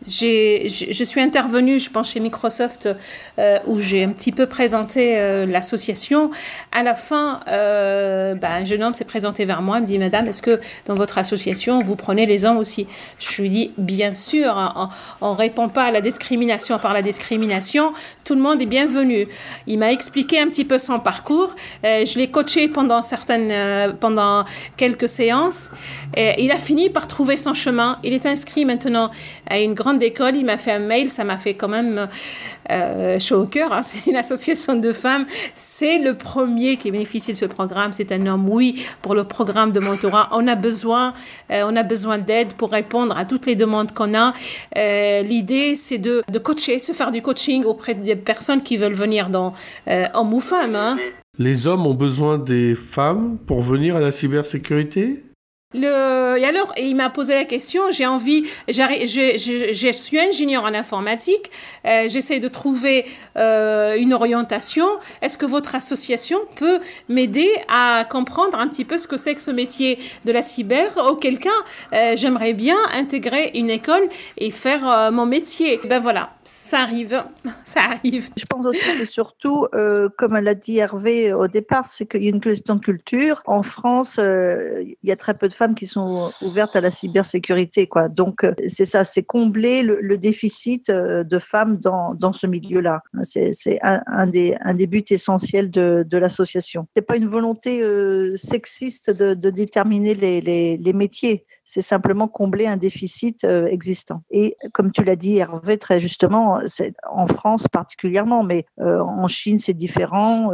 je 0.07 1.05
suis 1.05 1.21
intervenue, 1.21 1.79
je 1.79 1.91
pense, 1.91 2.13
chez 2.13 2.21
Microsoft, 2.21 2.89
euh, 3.39 3.59
où 3.67 3.81
j'ai 3.81 4.05
un 4.05 4.11
petit 4.11 4.33
peu 4.33 4.47
présenté 4.47 5.19
euh, 5.19 5.45
l'association. 5.45 6.31
À 6.73 6.83
la 6.83 6.95
fin, 6.95 7.41
euh, 7.49 8.35
ben, 8.35 8.63
un 8.63 8.65
jeune 8.65 8.83
homme 8.83 8.95
s'est 8.95 9.05
présenté 9.05 9.45
vers 9.45 9.61
moi, 9.61 9.77
il 9.79 9.83
me 9.83 9.87
dit, 9.87 9.99
Madame, 9.99 10.27
est-ce 10.27 10.41
que 10.41 10.59
dans 10.87 10.95
votre 10.95 11.19
association, 11.19 11.83
vous 11.83 11.97
prenez 11.97 12.25
les 12.25 12.45
hommes 12.47 12.57
aussi? 12.57 12.87
Je 13.19 13.43
lui 13.43 13.51
dis, 13.51 13.73
bien 13.77 14.15
sûr, 14.15 14.91
on 15.21 15.33
ne 15.33 15.37
répond 15.37 15.69
pas 15.69 15.85
à 15.85 15.91
la 15.91 16.01
discrimination 16.01 16.79
par 16.79 16.95
la 16.95 17.03
discrimination. 17.03 17.93
tout 18.25 18.35
le 18.35 18.41
monde 18.41 18.63
est 18.63 18.67
bienvenu. 18.67 19.29
Il 19.67 19.79
m'a 19.79 19.93
expliqué 19.93 20.41
un 20.41 20.49
petit 20.49 20.65
peu 20.65 20.79
son 20.79 20.99
parcours. 20.99 21.55
Je 21.83 22.19
l'ai 22.19 22.31
coaché 22.31 22.69
pendant 22.69 23.03
certaines, 23.03 23.95
pendant 23.97 24.45
quelques 24.77 25.09
séances. 25.09 25.71
Il 26.17 26.51
a 26.53 26.59
fini 26.59 26.91
par 26.91 27.07
trouver 27.07 27.37
son 27.37 27.55
chemin. 27.55 27.99
Il 28.03 28.13
est 28.13 28.27
inscrit 28.27 28.65
maintenant 28.65 29.11
à 29.49 29.59
une 29.59 29.75
grande 29.75 29.90
école. 29.99 30.37
Il 30.37 30.45
m'a 30.45 30.59
fait 30.59 30.73
un 30.73 30.79
mail. 30.79 31.11
Ça 31.11 31.25
m'a 31.25 31.39
fait 31.39 31.55
quand 31.55 31.69
même 31.69 32.09
euh, 32.71 33.19
chaud 33.19 33.43
au 33.43 33.47
cœur. 33.47 33.73
Hein. 33.73 33.83
C'est 33.85 34.11
une 34.11 34.17
association 34.17 34.77
de 34.77 34.93
femmes. 34.93 35.27
C'est 35.55 35.99
le 35.99 36.15
premier 36.15 36.77
qui 36.77 36.91
bénéficie 36.91 37.33
de 37.33 37.37
ce 37.37 37.47
programme. 37.47 37.93
C'est 37.93 38.13
un 38.13 38.27
homme, 38.27 38.49
oui, 38.49 38.85
pour 39.03 39.15
le 39.15 39.25
programme 39.25 39.73
de 39.73 39.81
mentorat. 39.81 40.29
On 40.33 40.47
a 40.47 40.55
besoin, 40.55 41.13
on 41.51 41.77
a 41.77 41.83
besoin 41.83 42.19
d'aide 42.19 42.53
pour 42.55 42.71
répondre 42.71 43.17
à 43.17 43.25
toutes 43.25 43.47
les 43.47 43.57
demandes 43.57 43.93
qu'on 43.93 44.15
a. 44.15 44.35
L'idée, 45.23 45.75
c'est 45.75 45.99
de, 45.99 46.23
de 46.31 46.39
coacher, 46.39 46.79
se 46.79 46.93
faire 46.93 47.11
du 47.11 47.23
coaching 47.23 47.65
auprès 47.65 47.95
des 47.95 48.17
personnes 48.17 48.61
qui 48.61 48.77
veulent 48.77 48.95
venir 48.95 49.29
dans 49.29 49.55
euh, 49.89 50.07
hommes 50.15 50.35
ou 50.35 50.41
femmes. 50.41 50.75
Hein. 50.75 50.99
Les 51.39 51.67
hommes 51.67 51.87
ont 51.87 51.95
besoin 51.95 52.39
des 52.39 52.75
femmes 52.75 53.39
pour 53.47 53.61
venir 53.63 53.97
à 53.97 54.01
la 54.01 54.11
cybersécurité? 54.11 55.25
Et 55.73 56.45
alors, 56.45 56.73
il 56.77 56.97
m'a 56.97 57.11
posé 57.11 57.35
la 57.35 57.45
question, 57.45 57.93
j'ai 57.93 58.07
envie, 58.07 58.45
je, 58.67 59.93
suis 59.93 60.19
ingénieur 60.19 60.65
en 60.65 60.75
informatique, 60.75 61.51
euh, 61.87 62.09
j'essaie 62.09 62.41
de 62.41 62.49
trouver 62.49 63.07
euh, 63.37 63.97
une 63.97 64.13
orientation. 64.13 64.87
Est-ce 65.23 65.39
que 65.39 65.47
votre 65.47 65.77
association 65.77 66.39
peut 66.57 66.81
m'aider 67.09 67.49
à 67.69 68.05
comprendre 68.11 68.59
un 68.59 68.67
petit 68.67 68.85
peu 68.85 68.99
ce 68.99 69.07
que 69.07 69.17
c'est 69.17 69.37
que 69.37 69.41
ce 69.41 69.53
métier 69.53 70.01
de 70.25 70.33
la 70.33 70.43
cyber? 70.43 70.91
Auquel 71.09 71.39
cas, 71.39 71.51
euh, 71.93 72.17
j'aimerais 72.17 72.53
bien 72.53 72.79
intégrer 72.97 73.53
une 73.55 73.71
école 73.71 74.09
et 74.39 74.51
faire 74.51 75.13
mon 75.13 75.27
métier. 75.27 75.81
Ben 75.89 76.01
voilà, 76.01 76.31
ça 76.43 76.81
arrive, 76.81 77.23
ça 77.65 77.81
arrive. 77.83 78.31
Je 78.37 78.45
pense 78.45 78.67
aussi 78.67 78.81
c'est 78.97 79.05
surtout, 79.05 79.69
comme 80.19 80.37
l'a 80.37 80.55
dit 80.57 80.79
Hervé 80.79 81.33
au 81.33 81.47
départ, 81.47 81.85
c'est 81.89 82.07
qu'il 82.07 82.25
y 82.25 82.27
a 82.27 82.31
une 82.31 82.41
question 82.41 82.75
de 82.75 82.81
culture. 82.81 83.43
En 83.47 83.63
France, 83.63 84.19
il 84.19 84.97
y 85.05 85.13
a 85.13 85.17
très 85.17 85.35
peu 85.35 85.49
de 85.49 85.60
femmes 85.61 85.75
qui 85.75 85.87
sont 85.87 86.31
ouvertes 86.41 86.75
à 86.75 86.81
la 86.81 86.91
cybersécurité. 86.91 87.87
Quoi. 87.87 88.09
Donc, 88.09 88.45
euh, 88.45 88.55
c'est 88.67 88.87
ça, 88.87 89.05
c'est 89.05 89.23
combler 89.23 89.83
le, 89.83 90.17
déficit 90.17 90.89
euh, 90.89 91.23
de 91.23 91.39
femmes 91.39 91.77
dans, 91.77 92.15
dans 92.15 92.33
ce 92.33 92.47
milieu-là. 92.47 93.03
C'est, 93.23 93.79
un, 93.83 94.27
des, 94.27 94.57
un 94.63 94.75
des 94.75 94.87
buts 94.87 95.05
essentiels 95.11 95.71
de, 95.71 96.05
de 96.09 96.19
l'association. 96.19 96.87
C'est 96.97 97.07
pas 97.07 97.17
une 97.17 97.27
volonté 97.27 97.83
euh, 97.83 98.37
sexiste 98.39 99.11
de, 99.11 99.35
de 99.35 99.51
déterminer 99.51 100.15
les, 100.15 100.41
les 100.79 100.93
métiers 100.95 101.45
c'est 101.71 101.83
simplement 101.83 102.29
combler 102.29 102.67
un 102.67 102.77
déficit 102.77 103.45
existant. 103.45 104.23
Et 104.31 104.57
comme 104.73 104.93
tu 104.93 105.05
l'as 105.05 105.17
dit, 105.17 105.37
Hervé, 105.37 105.79
très 105.79 106.01
justement, 106.01 106.61
en 107.11 107.27
France 107.27 107.69
particulièrement, 107.69 108.43
mais 108.43 108.67
en 108.79 109.27
Chine 109.29 109.59
c'est 109.59 109.75
différent, 109.75 110.53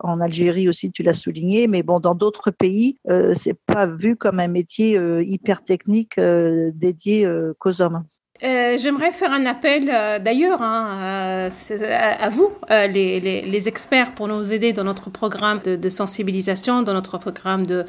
en 0.00 0.20
Algérie 0.20 0.68
aussi 0.68 0.92
tu 0.92 1.02
l'as 1.02 1.14
souligné, 1.14 1.66
mais 1.66 1.82
bon, 1.82 2.00
dans 2.00 2.14
d'autres 2.14 2.50
pays, 2.50 2.98
euh, 3.08 3.32
c'est 3.34 3.58
pas 3.66 3.86
vu 3.86 4.16
comme 4.16 4.40
un 4.40 4.48
métier 4.48 4.98
euh, 4.98 5.22
hyper 5.22 5.62
technique 5.64 6.18
euh, 6.18 6.70
dédié 6.74 7.24
euh, 7.24 7.54
qu'aux 7.58 7.80
hommes. 7.82 8.04
Euh, 8.42 8.78
j'aimerais 8.78 9.12
faire 9.12 9.32
un 9.32 9.44
appel 9.44 9.90
euh, 9.92 10.18
d'ailleurs 10.18 10.62
hein, 10.62 11.50
à, 11.50 12.28
vous, 12.30 12.50
euh, 12.70 12.86
les, 12.86 13.68
experts, 13.68 14.12
pour 14.12 14.28
nous 14.28 14.52
aider 14.52 14.72
dans 14.72 14.84
notre 14.84 15.10
programme 15.10 15.60
de, 15.62 15.88
sensibilisation, 15.88 16.82
dans 16.82 16.94
notre 16.94 17.18
programme 17.18 17.66
de, 17.66 17.84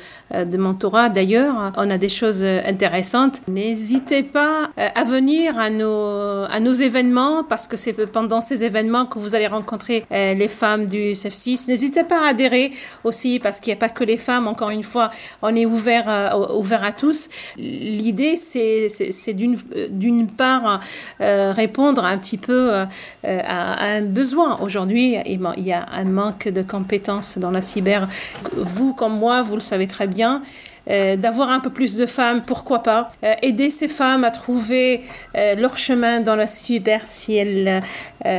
mentorat. 0.58 1.10
D'ailleurs, 1.10 1.72
on 1.78 1.90
a 1.90 1.98
des 1.98 2.10
choses 2.10 2.44
intéressantes. 2.44 3.42
N'hésitez 3.48 4.24
pas 4.24 4.70
à 4.76 5.04
venir 5.04 5.58
à 5.58 5.70
nos, 5.70 6.74
événements 6.74 7.44
parce 7.44 7.68
que 7.68 7.78
c'est 7.78 7.94
pendant 7.94 8.42
ces 8.42 8.64
événements 8.64 9.06
que 9.06 9.20
vous 9.20 9.36
allez 9.36 9.48
rencontrer 9.48 10.06
les 10.10 10.48
femmes 10.48 10.86
du 10.86 11.12
CEF6. 11.12 11.68
N'hésitez 11.68 12.04
pas 12.04 12.26
à 12.26 12.30
adhérer 12.30 12.72
aussi 13.04 13.40
parce 13.40 13.60
qu'il 13.60 13.72
n'y 13.72 13.78
a 13.78 13.80
pas 13.80 13.90
que 13.90 14.04
les 14.04 14.18
femmes. 14.18 14.48
Encore 14.48 14.70
une 14.70 14.84
fois, 14.84 15.12
on 15.42 15.56
est 15.56 15.66
ouvert 15.66 16.10
à 16.10 16.92
tous. 16.92 17.30
L'idée, 17.58 18.36
c'est 18.36 19.34
d'une 19.34 20.28
euh, 20.42 21.52
répondre 21.52 22.04
un 22.04 22.18
petit 22.18 22.38
peu 22.38 22.74
euh, 22.74 22.86
à, 23.24 23.84
un 23.84 24.02
besoin. 24.02 24.60
Aujourd'hui, 24.62 25.18
il 25.26 25.64
y 25.64 25.74
a 25.74 25.86
un 25.92 26.04
manque 26.04 26.48
de 26.48 26.62
compétences 26.62 27.38
dans 27.38 27.52
la 27.52 27.62
cyber. 27.62 28.08
Vous, 28.56 28.94
comme 28.94 29.18
moi, 29.18 29.42
vous 29.42 29.56
le 29.56 29.62
savez 29.62 29.88
très 29.88 30.08
bien. 30.08 30.42
Euh, 30.90 31.16
d'avoir 31.16 31.50
un 31.50 31.60
peu 31.60 31.70
plus 31.70 31.96
de 31.96 32.08
femmes, 32.08 32.42
pourquoi 32.42 32.82
pas. 32.82 33.12
Euh, 33.24 33.34
aider 33.44 33.70
ces 33.70 33.88
femmes 33.88 34.24
à 34.24 34.32
trouver 34.32 35.02
euh, 35.38 35.54
leur 35.54 35.78
chemin 35.78 36.22
dans 36.22 36.36
la 36.36 36.48
cyber 36.48 37.02
si 37.06 37.36
elles 37.36 37.84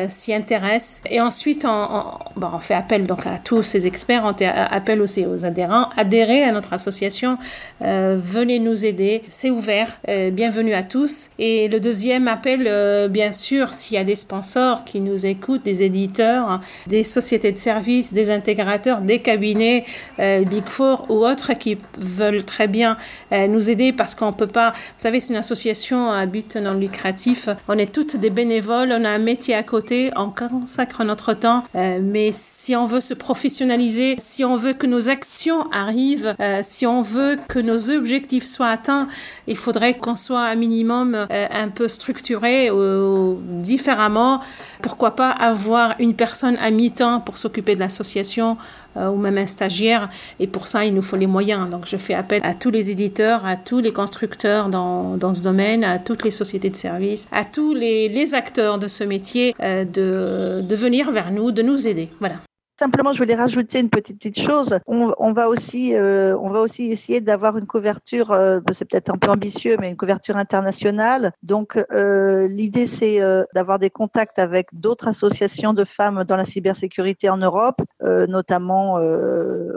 s'y 0.08 0.32
intéressent. 0.32 1.02
Et 1.10 1.20
ensuite, 1.20 1.66
on, 1.68 2.58
fait 2.60 2.74
appel 2.74 3.06
donc 3.06 3.26
à 3.26 3.38
tous 3.38 3.64
ces 3.64 3.86
experts, 3.88 4.22
on 4.24 4.32
fait 4.32 4.46
appel 4.46 5.02
aussi 5.02 5.26
aux 5.26 5.44
adhérents. 5.44 5.88
Adhérez 5.96 6.44
à 6.44 6.52
notre 6.52 6.72
association, 6.72 7.36
venez 7.80 8.60
nous 8.60 8.84
aider, 8.84 9.24
c'est 9.26 9.50
ouvert, 9.50 9.88
bienvenue 10.30 10.72
à 10.72 10.84
tous. 10.84 11.30
Et 11.40 11.66
le 11.66 11.80
deuxième 11.80 12.28
appel, 12.28 13.08
bien 13.10 13.32
sûr, 13.32 13.72
s'il 13.72 13.96
y 13.96 13.98
a 13.98 14.04
des 14.04 14.14
sponsors 14.14 14.84
qui 14.84 15.00
nous 15.00 15.26
écoutent, 15.26 15.64
des 15.64 15.82
éditeurs, 15.82 16.60
des 16.86 17.02
sociétés 17.02 17.50
de 17.50 17.58
services, 17.58 18.12
des 18.12 18.30
intégrateurs, 18.30 19.00
des 19.00 19.18
cabinets, 19.18 19.84
Big 20.18 20.66
Four 20.66 21.06
ou 21.08 21.26
autres 21.26 21.54
qui 21.54 21.76
veulent 21.98 22.31
très 22.40 22.68
bien 22.68 22.96
euh, 23.32 23.46
nous 23.46 23.70
aider 23.70 23.92
parce 23.92 24.14
qu'on 24.14 24.32
peut 24.32 24.46
pas. 24.46 24.70
Vous 24.70 24.78
savez, 24.96 25.20
c'est 25.20 25.32
une 25.32 25.38
association 25.38 26.10
à 26.10 26.26
but 26.26 26.56
non 26.56 26.74
lucratif. 26.74 27.48
On 27.68 27.78
est 27.78 27.92
toutes 27.92 28.16
des 28.16 28.30
bénévoles, 28.30 28.92
on 28.92 29.04
a 29.04 29.10
un 29.10 29.18
métier 29.18 29.54
à 29.54 29.62
côté, 29.62 30.10
on 30.16 30.30
consacre 30.30 31.04
notre 31.04 31.34
temps. 31.34 31.64
Euh, 31.74 32.00
mais 32.02 32.30
si 32.32 32.74
on 32.76 32.86
veut 32.86 33.00
se 33.00 33.14
professionnaliser, 33.14 34.16
si 34.18 34.44
on 34.44 34.56
veut 34.56 34.72
que 34.72 34.86
nos 34.86 35.08
actions 35.08 35.70
arrivent, 35.72 36.34
euh, 36.40 36.60
si 36.62 36.86
on 36.86 37.02
veut 37.02 37.38
que 37.48 37.58
nos 37.58 37.90
objectifs 37.90 38.44
soient 38.44 38.68
atteints, 38.68 39.08
il 39.46 39.56
faudrait 39.56 39.94
qu'on 39.94 40.16
soit 40.16 40.42
un 40.42 40.54
minimum 40.54 41.26
un 41.30 41.68
peu 41.68 41.88
structuré 41.88 42.70
ou 42.70 43.38
différemment. 43.60 44.40
Pourquoi 44.80 45.14
pas 45.14 45.30
avoir 45.30 45.94
une 45.98 46.14
personne 46.14 46.56
à 46.56 46.70
mi-temps 46.70 47.20
pour 47.20 47.38
s'occuper 47.38 47.74
de 47.74 47.80
l'association 47.80 48.56
euh, 48.96 49.08
ou 49.08 49.16
même 49.16 49.38
un 49.38 49.46
stagiaire. 49.46 50.10
Et 50.40 50.46
pour 50.46 50.66
ça, 50.66 50.84
il 50.84 50.94
nous 50.94 51.02
faut 51.02 51.16
les 51.16 51.26
moyens. 51.26 51.68
Donc, 51.70 51.86
je 51.86 51.96
fais 51.96 52.14
appel 52.14 52.40
à 52.44 52.54
tous 52.54 52.70
les 52.70 52.90
éditeurs, 52.90 53.46
à 53.46 53.56
tous 53.56 53.80
les 53.80 53.92
constructeurs 53.92 54.68
dans, 54.68 55.16
dans 55.16 55.34
ce 55.34 55.42
domaine, 55.42 55.84
à 55.84 55.98
toutes 55.98 56.24
les 56.24 56.30
sociétés 56.30 56.70
de 56.70 56.76
services, 56.76 57.28
à 57.32 57.44
tous 57.44 57.74
les, 57.74 58.08
les 58.08 58.34
acteurs 58.34 58.78
de 58.78 58.88
ce 58.88 59.04
métier 59.04 59.54
euh, 59.60 59.84
de, 59.84 60.62
de 60.66 60.76
venir 60.76 61.10
vers 61.10 61.30
nous, 61.30 61.52
de 61.52 61.62
nous 61.62 61.86
aider. 61.86 62.08
Voilà. 62.20 62.36
Simplement, 62.78 63.12
je 63.12 63.18
voulais 63.18 63.34
rajouter 63.34 63.80
une 63.80 63.90
petite, 63.90 64.18
petite 64.18 64.40
chose. 64.40 64.78
On, 64.86 65.32
va 65.32 65.48
aussi, 65.48 65.94
euh, 65.94 66.36
on 66.38 66.48
va 66.48 66.60
aussi 66.60 66.84
essayer 66.84 67.20
d'avoir 67.20 67.58
une 67.58 67.66
couverture. 67.66 68.30
Euh, 68.32 68.60
c'est 68.72 68.86
peut-être 68.86 69.10
un 69.10 69.18
peu 69.18 69.30
ambitieux, 69.30 69.76
mais 69.78 69.90
une 69.90 69.96
couverture 69.96 70.36
internationale. 70.36 71.32
Donc, 71.42 71.78
euh, 71.92 72.48
l'idée, 72.48 72.86
c'est 72.86 73.20
d'avoir 73.54 73.78
des 73.78 73.90
contacts 73.90 74.38
avec 74.38 74.68
d'autres 74.72 75.08
associations 75.08 75.74
de 75.74 75.84
femmes 75.84 76.24
dans 76.24 76.36
la 76.36 76.46
cybersécurité 76.46 77.28
en 77.28 77.36
Europe, 77.36 77.80
notamment 78.00 78.98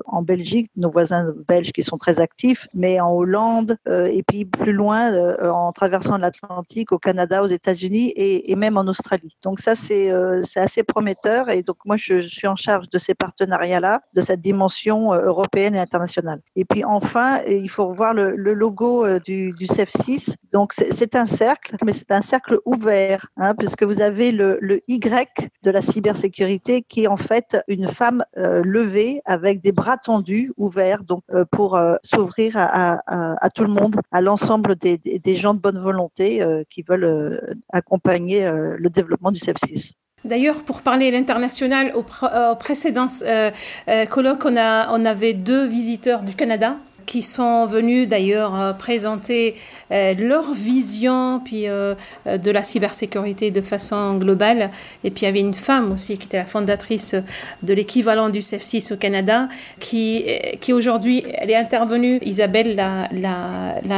en 0.06 0.22
Belgique, 0.22 0.72
nos 0.78 0.90
voisins 0.90 1.34
belges 1.48 1.72
qui 1.72 1.84
sont 1.84 1.98
très 1.98 2.22
actifs, 2.22 2.68
mais 2.74 3.00
en 3.00 3.12
Hollande 3.12 3.78
et 3.88 4.24
puis 4.24 4.46
plus 4.46 4.74
loin, 4.74 5.36
en 5.42 5.72
traversant 5.74 6.18
l'Atlantique, 6.18 6.92
au 6.92 7.00
Canada, 7.00 7.44
aux 7.44 7.48
États-Unis 7.48 8.14
et, 8.16 8.56
même 8.56 8.78
en 8.78 8.88
Australie. 8.88 9.36
Donc 9.44 9.60
ça, 9.60 9.76
c'est 9.76 10.12
c'est 10.44 10.62
assez 10.62 10.84
prometteur. 10.84 11.50
Et 11.50 11.62
donc 11.62 11.78
moi, 11.86 11.98
je 11.98 12.20
suis 12.20 12.48
en 12.48 12.56
charge 12.56 12.85
de 12.90 12.98
ces 12.98 13.14
partenariats-là, 13.14 14.02
de 14.14 14.22
cette 14.22 14.42
dimension 14.42 15.14
euh, 15.14 15.26
européenne 15.26 15.76
et 15.76 15.80
internationale. 15.80 16.42
Et 16.56 16.66
puis 16.66 16.84
enfin, 16.84 17.42
il 17.48 17.70
faut 17.70 17.88
revoir 17.88 18.14
le, 18.14 18.36
logo 18.36 19.06
euh, 19.06 19.20
du, 19.20 19.52
du 19.52 19.66
CEF6. 19.66 20.36
Donc 20.52 20.74
c'est 20.74 21.16
un 21.16 21.26
cercle, 21.26 21.76
mais 21.84 21.94
c'est 21.94 22.12
un 22.12 22.22
cercle 22.22 22.60
ouvert, 22.66 23.28
hein, 23.38 23.54
puisque 23.56 23.84
vous 23.84 24.02
avez 24.02 24.32
le, 24.32 24.82
Y 24.88 25.52
de 25.64 25.72
la 25.72 25.82
cybersécurité 25.82 26.82
qui 26.82 27.04
est 27.04 27.08
en 27.08 27.18
fait 27.18 27.58
une 27.68 27.88
femme 27.88 28.24
euh, 28.38 28.62
levée 28.64 29.22
avec 29.26 29.62
des 29.62 29.72
bras 29.72 29.98
tendus, 29.98 30.54
ouverts, 30.58 31.04
donc 31.04 31.24
euh, 31.32 31.46
pour 31.52 31.76
euh, 31.76 31.96
s'ouvrir 32.04 32.54
à, 32.56 33.50
tout 33.54 33.64
le 33.64 33.70
monde, 33.70 33.96
à 34.12 34.22
l'ensemble 34.22 34.76
des, 34.76 34.98
des, 34.98 35.36
gens 35.36 35.54
de 35.54 35.60
bonne 35.60 35.80
volonté 35.80 36.42
euh, 36.42 36.64
qui 36.70 36.82
veulent 36.82 37.56
accompagner 37.72 38.50
le 38.78 38.90
développement 38.90 39.32
du 39.32 39.40
CEF6. 39.40 39.94
D'ailleurs, 40.26 40.64
pour 40.64 40.82
parler 40.82 41.12
l'international, 41.12 41.94
au, 41.96 42.04
euh, 42.24 42.56
précédent 42.56 43.08
euh, 43.22 43.52
euh, 43.88 44.06
colloque, 44.08 44.46
on, 44.46 45.06
avait 45.06 45.34
deux 45.34 45.66
visiteurs 45.66 46.24
du 46.24 46.34
Canada 46.34 46.78
qui 47.06 47.22
sont 47.22 47.68
venus 47.68 48.08
d'ailleurs 48.08 48.76
présenter 48.78 49.54
leur 49.92 50.52
vision 50.56 51.40
puis 51.46 51.66
de 51.66 52.52
la 52.52 52.64
cybersécurité 52.64 53.52
de 53.52 53.62
façon 53.62 54.16
globale. 54.16 54.72
Et 55.04 55.12
puis 55.12 55.22
il 55.22 55.26
y 55.26 55.28
avait 55.28 55.40
une 55.42 55.54
femme 55.54 55.92
aussi 55.92 56.18
qui 56.18 56.26
était 56.26 56.38
la 56.38 56.48
fondatrice 56.48 57.14
de 57.62 57.74
l'équivalent 57.76 58.30
du 58.30 58.40
CEF6 58.40 58.94
au 58.94 58.98
Canada 58.98 59.48
qui 59.80 60.26
qui 60.62 60.74
aujourd'hui 60.74 61.24
elle 61.36 61.52
est 61.52 61.56
intervenue. 61.56 62.18
Isabelle 62.24 62.76
l'a 62.76 63.08
l'a 63.12 63.96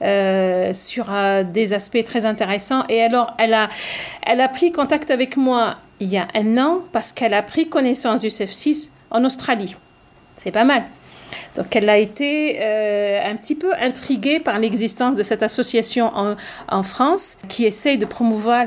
interviewée 0.00 0.74
sur 0.74 1.10
des 1.52 1.72
aspects 1.72 2.04
très 2.04 2.24
intéressants. 2.24 2.84
Et 2.88 3.02
alors, 3.02 3.34
elle 3.38 3.54
a, 3.54 3.68
elle 4.22 4.40
a 4.40 4.48
pris 4.48 4.72
contact 4.72 5.10
avec 5.10 5.36
moi 5.36 5.76
il 6.00 6.08
y 6.08 6.16
a 6.16 6.28
un 6.34 6.58
an 6.58 6.80
parce 6.92 7.12
qu'elle 7.12 7.34
a 7.34 7.42
pris 7.42 7.68
connaissance 7.68 8.22
du 8.22 8.28
CF6 8.28 8.90
en 9.10 9.24
Australie. 9.24 9.76
C'est 10.36 10.52
pas 10.52 10.64
mal. 10.64 10.84
Donc 11.56 11.76
elle 11.76 11.88
a 11.88 11.98
été 11.98 12.56
euh, 12.60 13.20
un 13.24 13.36
petit 13.36 13.54
peu 13.54 13.72
intriguée 13.74 14.40
par 14.40 14.58
l'existence 14.58 15.16
de 15.16 15.22
cette 15.22 15.42
association 15.42 16.10
en, 16.16 16.36
en, 16.68 16.82
France 16.82 17.36
qui 17.48 17.64
essaye 17.64 17.98
de 17.98 18.06
promouvoir 18.06 18.66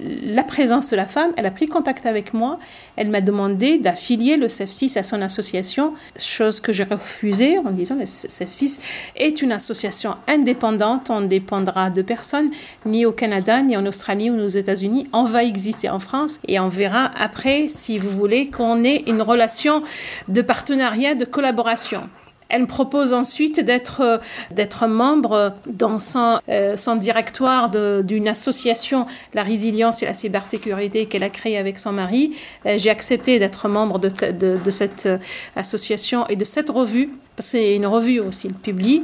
la 0.00 0.44
présence 0.44 0.90
de 0.90 0.96
la 0.96 1.06
femme, 1.06 1.32
elle 1.36 1.46
a 1.46 1.50
pris 1.50 1.66
contact 1.66 2.06
avec 2.06 2.34
moi. 2.34 2.58
Elle 2.96 3.08
m'a 3.08 3.20
demandé 3.20 3.78
d'affilier 3.78 4.36
le 4.36 4.46
CEF6 4.46 4.98
à 4.98 5.02
son 5.02 5.20
association, 5.22 5.94
chose 6.18 6.60
que 6.60 6.72
j'ai 6.72 6.84
refusée 6.84 7.58
en 7.58 7.70
disant 7.70 7.96
le 7.96 8.04
CEF6 8.04 8.80
est 9.16 9.42
une 9.42 9.52
association 9.52 10.16
indépendante, 10.26 11.10
on 11.10 11.20
ne 11.20 11.26
dépendra 11.26 11.90
de 11.90 12.02
personne, 12.02 12.50
ni 12.86 13.06
au 13.06 13.12
Canada, 13.12 13.62
ni 13.62 13.76
en 13.76 13.86
Australie 13.86 14.30
ou 14.30 14.38
aux 14.38 14.48
États-Unis. 14.48 15.08
On 15.12 15.24
va 15.24 15.44
exister 15.44 15.90
en 15.90 15.98
France 15.98 16.40
et 16.46 16.60
on 16.60 16.68
verra 16.68 17.10
après, 17.18 17.68
si 17.68 17.98
vous 17.98 18.10
voulez, 18.10 18.48
qu'on 18.48 18.82
ait 18.84 19.04
une 19.06 19.22
relation 19.22 19.82
de 20.28 20.42
partenariat, 20.42 21.14
de 21.14 21.24
collaboration. 21.24 22.08
Elle 22.48 22.62
me 22.62 22.66
propose 22.66 23.12
ensuite 23.12 23.60
d'être 23.60 24.00
euh, 24.00 24.86
membre 24.86 25.54
dans 25.66 25.98
son, 25.98 26.40
euh, 26.48 26.76
directoire 26.96 27.70
d'une 28.02 28.28
association, 28.28 29.06
la 29.34 29.42
résilience 29.42 30.02
et 30.02 30.06
la 30.06 30.14
cybersécurité 30.14 31.06
qu'elle 31.06 31.22
a 31.22 31.30
créée 31.30 31.58
avec 31.58 31.78
son 31.78 31.92
mari. 31.92 32.34
Euh, 32.64 32.76
j'ai 32.78 32.90
accepté 32.90 33.38
d'être 33.38 33.68
membre 33.68 33.98
de, 33.98 34.70
cette 34.70 35.08
association 35.56 36.26
et 36.28 36.36
de 36.36 36.44
cette 36.44 36.70
revue. 36.70 37.10
C'est 37.38 37.74
une 37.74 37.86
revue 37.86 38.18
aussi, 38.20 38.48
le 38.48 38.54
publie. 38.54 39.02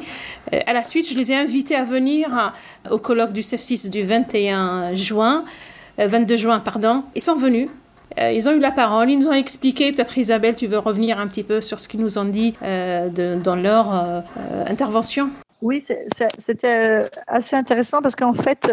à 0.51 0.73
la 0.73 0.83
suite, 0.83 1.09
je 1.09 1.17
les 1.17 1.31
ai 1.31 1.37
invités 1.37 1.77
à 1.77 1.85
venir 1.85 2.53
au 2.91 2.99
colloque 2.99 3.33
du 3.33 3.43
CEF6 3.43 3.91
du 3.91 4.03
21 4.03 4.95
juin, 4.95 5.45
22 5.99 6.37
juin, 6.37 6.61
pardon. 6.61 7.05
Ils 7.15 7.23
sont 7.23 7.37
venus. 7.37 7.69
Euh, 8.19 8.33
ils 8.33 8.49
ont 8.49 8.53
eu 8.53 8.61
la 8.61 8.71
parole, 8.71 9.11
ils 9.11 9.19
nous 9.19 9.29
ont 9.29 9.33
expliqué, 9.33 9.93
peut-être 9.93 10.17
Isabelle, 10.19 10.57
tu 10.57 10.67
veux 10.67 10.79
revenir 10.79 11.19
un 11.19 11.27
petit 11.27 11.43
peu 11.43 11.61
sur 11.61 11.81
ce 11.81 11.89
qu'ils 11.89 12.01
nous 12.01 12.19
ont 12.19 12.25
dit 12.25 12.55
euh, 12.63 13.09
dans 13.37 13.57
leur 13.57 13.93
euh, 13.93 14.21
intervention 14.67 15.31
oui, 15.63 15.81
c'était 15.81 17.09
assez 17.27 17.57
intéressant 17.57 18.03
parce 18.03 18.15
qu'en 18.15 18.35
fait, 18.35 18.71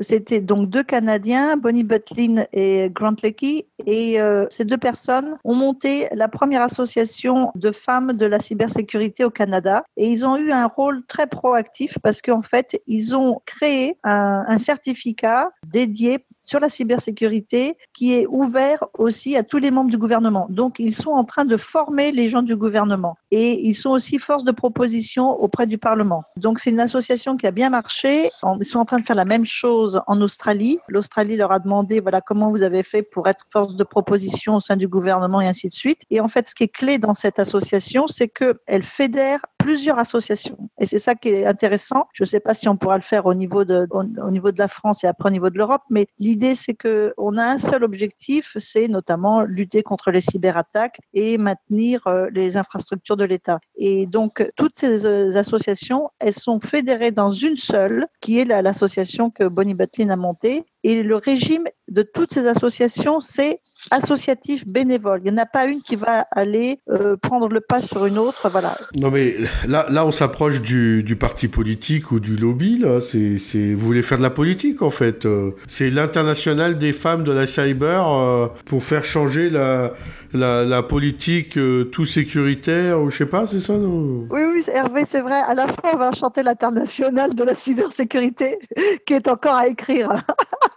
c'était 0.00 0.40
donc 0.40 0.70
deux 0.70 0.82
Canadiens, 0.82 1.58
Bonnie 1.58 1.84
Butlin 1.84 2.44
et 2.54 2.88
Grant 2.90 3.16
Leckie, 3.22 3.66
et 3.84 4.18
ces 4.48 4.64
deux 4.64 4.78
personnes 4.78 5.36
ont 5.44 5.54
monté 5.54 6.08
la 6.14 6.28
première 6.28 6.62
association 6.62 7.52
de 7.54 7.70
femmes 7.70 8.14
de 8.14 8.24
la 8.24 8.40
cybersécurité 8.40 9.24
au 9.24 9.30
Canada. 9.30 9.84
Et 9.98 10.08
ils 10.08 10.24
ont 10.24 10.38
eu 10.38 10.52
un 10.52 10.68
rôle 10.68 11.04
très 11.04 11.26
proactif 11.26 11.98
parce 12.02 12.22
qu'en 12.22 12.40
fait, 12.40 12.80
ils 12.86 13.14
ont 13.14 13.42
créé 13.44 13.98
un, 14.02 14.44
un 14.46 14.56
certificat 14.56 15.50
dédié 15.66 16.24
sur 16.50 16.58
la 16.58 16.68
cybersécurité 16.68 17.76
qui 17.92 18.12
est 18.12 18.26
ouvert 18.26 18.80
aussi 18.98 19.36
à 19.36 19.44
tous 19.44 19.58
les 19.58 19.70
membres 19.70 19.90
du 19.90 19.98
gouvernement. 19.98 20.48
Donc, 20.50 20.76
ils 20.80 20.96
sont 20.96 21.12
en 21.12 21.22
train 21.22 21.44
de 21.44 21.56
former 21.56 22.10
les 22.10 22.28
gens 22.28 22.42
du 22.42 22.56
gouvernement 22.56 23.14
et 23.30 23.60
ils 23.68 23.76
sont 23.76 23.90
aussi 23.90 24.18
force 24.18 24.42
de 24.42 24.50
proposition 24.50 25.30
auprès 25.30 25.68
du 25.68 25.78
Parlement. 25.78 26.24
Donc, 26.36 26.58
c'est 26.58 26.70
une 26.70 26.80
association 26.80 27.36
qui 27.36 27.46
a 27.46 27.52
bien 27.52 27.70
marché. 27.70 28.32
Ils 28.58 28.64
sont 28.64 28.80
en 28.80 28.84
train 28.84 28.98
de 28.98 29.06
faire 29.06 29.14
la 29.14 29.24
même 29.24 29.46
chose 29.46 30.00
en 30.08 30.20
Australie. 30.22 30.80
L'Australie 30.88 31.36
leur 31.36 31.52
a 31.52 31.60
demandé, 31.60 32.00
voilà, 32.00 32.20
comment 32.20 32.50
vous 32.50 32.62
avez 32.62 32.82
fait 32.82 33.08
pour 33.08 33.28
être 33.28 33.46
force 33.52 33.76
de 33.76 33.84
proposition 33.84 34.56
au 34.56 34.60
sein 34.60 34.76
du 34.76 34.88
gouvernement 34.88 35.40
et 35.40 35.46
ainsi 35.46 35.68
de 35.68 35.72
suite. 35.72 36.00
Et 36.10 36.18
en 36.20 36.26
fait, 36.26 36.48
ce 36.48 36.56
qui 36.56 36.64
est 36.64 36.68
clé 36.68 36.98
dans 36.98 37.14
cette 37.14 37.38
association, 37.38 38.08
c'est 38.08 38.28
qu'elle 38.28 38.82
fédère 38.82 39.40
plusieurs 39.62 39.98
associations. 39.98 40.58
Et 40.78 40.86
c'est 40.86 40.98
ça 40.98 41.14
qui 41.14 41.28
est 41.28 41.46
intéressant. 41.46 42.06
Je 42.12 42.24
ne 42.24 42.26
sais 42.26 42.40
pas 42.40 42.54
si 42.54 42.68
on 42.68 42.76
pourra 42.76 42.96
le 42.96 43.02
faire 43.02 43.26
au 43.26 43.34
niveau 43.34 43.64
de, 43.64 43.86
au, 43.90 44.30
niveau 44.30 44.50
de 44.50 44.58
la 44.58 44.68
France 44.68 45.04
et 45.04 45.06
après 45.06 45.28
au 45.28 45.32
niveau 45.32 45.50
de 45.50 45.58
l'Europe, 45.58 45.82
mais 45.90 46.06
l'idée, 46.18 46.54
c'est 46.54 46.74
qu'on 46.74 47.36
a 47.36 47.44
un 47.44 47.58
seul 47.58 47.84
objectif, 47.84 48.56
c'est 48.58 48.88
notamment 48.88 49.42
lutter 49.42 49.82
contre 49.82 50.10
les 50.10 50.20
cyberattaques 50.20 51.00
et 51.14 51.38
maintenir 51.38 52.06
euh, 52.06 52.28
les 52.32 52.56
infrastructures 52.56 53.16
de 53.16 53.24
l'État. 53.24 53.60
Et 53.76 54.06
donc, 54.06 54.50
toutes 54.56 54.76
ces 54.76 55.04
euh, 55.04 55.36
associations, 55.36 56.10
elles 56.18 56.34
sont 56.34 56.60
fédérées 56.60 57.10
dans 57.10 57.30
une 57.30 57.56
seule, 57.56 58.06
qui 58.20 58.38
est 58.38 58.44
l'association 58.44 59.30
que 59.30 59.44
Bonnie 59.44 59.74
Butlin 59.74 60.10
a 60.10 60.16
montée, 60.16 60.64
et 60.82 61.02
le 61.02 61.16
régime 61.16 61.64
de 61.88 62.02
toutes 62.02 62.32
ces 62.32 62.46
associations, 62.46 63.20
c'est 63.20 63.58
associatif 63.90 64.66
bénévole. 64.66 65.20
Il 65.24 65.32
n'y 65.32 65.38
en 65.38 65.42
a 65.42 65.46
pas 65.46 65.66
une 65.66 65.80
qui 65.80 65.96
va 65.96 66.26
aller 66.30 66.80
euh, 66.88 67.16
prendre 67.16 67.48
le 67.48 67.60
pas 67.60 67.80
sur 67.80 68.06
une 68.06 68.16
autre. 68.16 68.48
Voilà. 68.48 68.78
Non, 68.96 69.10
mais 69.10 69.34
là, 69.66 69.86
là 69.90 70.06
on 70.06 70.12
s'approche 70.12 70.62
du, 70.62 71.02
du, 71.02 71.16
parti 71.16 71.48
politique 71.48 72.12
ou 72.12 72.20
du 72.20 72.36
lobby. 72.36 72.78
Là. 72.78 73.00
C'est, 73.00 73.36
c'est... 73.38 73.74
Vous 73.74 73.84
voulez 73.84 74.02
faire 74.02 74.18
de 74.18 74.22
la 74.22 74.30
politique, 74.30 74.82
en 74.82 74.90
fait. 74.90 75.26
Euh. 75.26 75.50
C'est 75.66 75.90
l'international 75.90 76.78
des 76.78 76.92
femmes 76.92 77.24
de 77.24 77.32
la 77.32 77.46
cyber 77.46 78.08
euh, 78.08 78.46
pour 78.64 78.82
faire 78.82 79.04
changer 79.04 79.50
la, 79.50 79.92
la, 80.32 80.64
la 80.64 80.82
politique 80.82 81.58
tout 81.90 82.04
sécuritaire, 82.04 83.00
ou 83.00 83.10
je 83.10 83.18
sais 83.18 83.26
pas, 83.26 83.46
c'est 83.46 83.60
ça 83.60 83.74
non? 83.74 84.26
Oui, 84.30 84.42
oui, 84.52 84.64
Hervé, 84.72 85.04
c'est 85.06 85.20
vrai. 85.20 85.40
À 85.46 85.54
la 85.54 85.66
fois, 85.66 85.90
on 85.94 85.96
va 85.96 86.12
chanter 86.12 86.42
l'international 86.42 87.34
de 87.34 87.42
la 87.42 87.54
cybersécurité 87.54 88.58
qui 89.06 89.14
est 89.14 89.28
encore 89.28 89.54
à 89.54 89.66
écrire. 89.66 90.08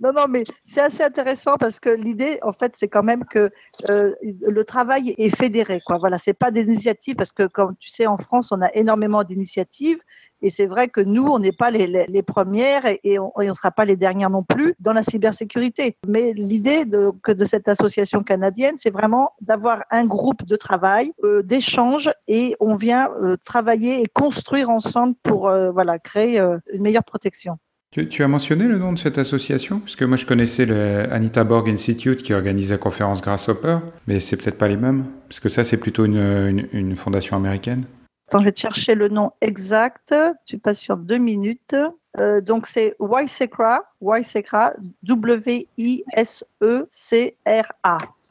Non, 0.00 0.12
non, 0.12 0.26
mais 0.28 0.42
c'est 0.66 0.80
assez 0.80 1.02
intéressant 1.02 1.56
parce 1.58 1.78
que 1.78 1.90
l'idée, 1.90 2.38
en 2.42 2.52
fait, 2.52 2.74
c'est 2.76 2.88
quand 2.88 3.04
même 3.04 3.24
que 3.24 3.50
euh, 3.88 4.12
le 4.22 4.64
travail 4.64 5.14
est 5.16 5.34
fédéré. 5.34 5.80
Quoi. 5.86 5.98
Voilà, 5.98 6.18
c'est 6.18 6.32
pas 6.32 6.50
des 6.50 6.62
initiatives 6.62 7.14
parce 7.14 7.32
que, 7.32 7.44
comme 7.44 7.76
tu 7.78 7.88
sais, 7.88 8.06
en 8.06 8.16
France, 8.16 8.50
on 8.50 8.60
a 8.62 8.72
énormément 8.74 9.22
d'initiatives. 9.22 10.00
Et 10.44 10.50
c'est 10.50 10.66
vrai 10.66 10.88
que 10.88 11.00
nous, 11.00 11.24
on 11.24 11.38
n'est 11.38 11.52
pas 11.52 11.70
les, 11.70 12.22
premières 12.22 12.82
et, 12.84 13.18
on 13.20 13.30
ne 13.38 13.54
sera 13.54 13.70
pas 13.70 13.84
les 13.84 13.96
dernières 13.96 14.30
non 14.30 14.42
plus 14.42 14.74
dans 14.80 14.92
la 14.92 15.04
cybersécurité. 15.04 15.96
Mais 16.08 16.32
l'idée 16.32 16.84
de, 16.84 17.12
cette 17.44 17.68
association 17.68 18.24
canadienne, 18.24 18.74
c'est 18.78 18.90
vraiment 18.90 19.34
d'avoir 19.40 19.84
un 19.92 20.04
groupe 20.04 20.44
de 20.44 20.56
travail, 20.56 21.12
euh, 21.22 21.42
d'échange, 21.44 22.10
et 22.26 22.56
on 22.58 22.74
vient 22.74 23.08
euh, 23.22 23.36
travailler 23.44 24.02
et 24.02 24.06
construire 24.06 24.68
ensemble 24.68 25.14
pour 25.22 25.42
voilà, 25.72 26.00
créer 26.00 26.40
une 26.40 26.82
meilleure 26.82 27.04
protection. 27.04 27.58
Tu, 27.92 28.22
as 28.22 28.28
mentionné 28.28 28.68
le 28.68 28.78
nom 28.78 28.94
de 28.94 28.98
cette 28.98 29.18
association? 29.18 29.80
Parce 29.80 29.96
que 29.96 30.06
moi, 30.06 30.16
je 30.16 30.24
connaissais 30.24 30.64
le 30.64 31.12
Anita 31.12 31.44
Borg 31.44 31.68
Institute 31.68 32.22
qui 32.22 32.32
organise 32.32 32.70
la 32.70 32.78
conférence 32.78 33.20
Grasshopper, 33.20 33.80
mais 34.06 34.18
c'est 34.18 34.38
peut-être 34.38 34.56
pas 34.56 34.68
les 34.68 34.78
mêmes. 34.78 35.04
Parce 35.28 35.40
que 35.40 35.50
ça, 35.50 35.62
c'est 35.62 35.76
plutôt 35.76 36.06
une, 36.06 36.66
une, 36.72 36.96
fondation 36.96 37.36
américaine. 37.36 37.84
Attends, 38.28 38.38
je 38.40 38.46
vais 38.46 38.52
te 38.52 38.60
chercher 38.60 38.94
le 38.94 39.10
nom 39.10 39.32
exact. 39.42 40.14
Tu 40.46 40.56
passes 40.56 40.78
sur 40.78 40.96
deux 40.96 41.18
minutes. 41.18 41.76
Euh, 42.18 42.40
donc, 42.40 42.66
c'est 42.66 42.96
WISECRA, 42.98 43.82
WISECRA, 44.00 44.72
W-I-S-E-C-R-A. 45.02 45.58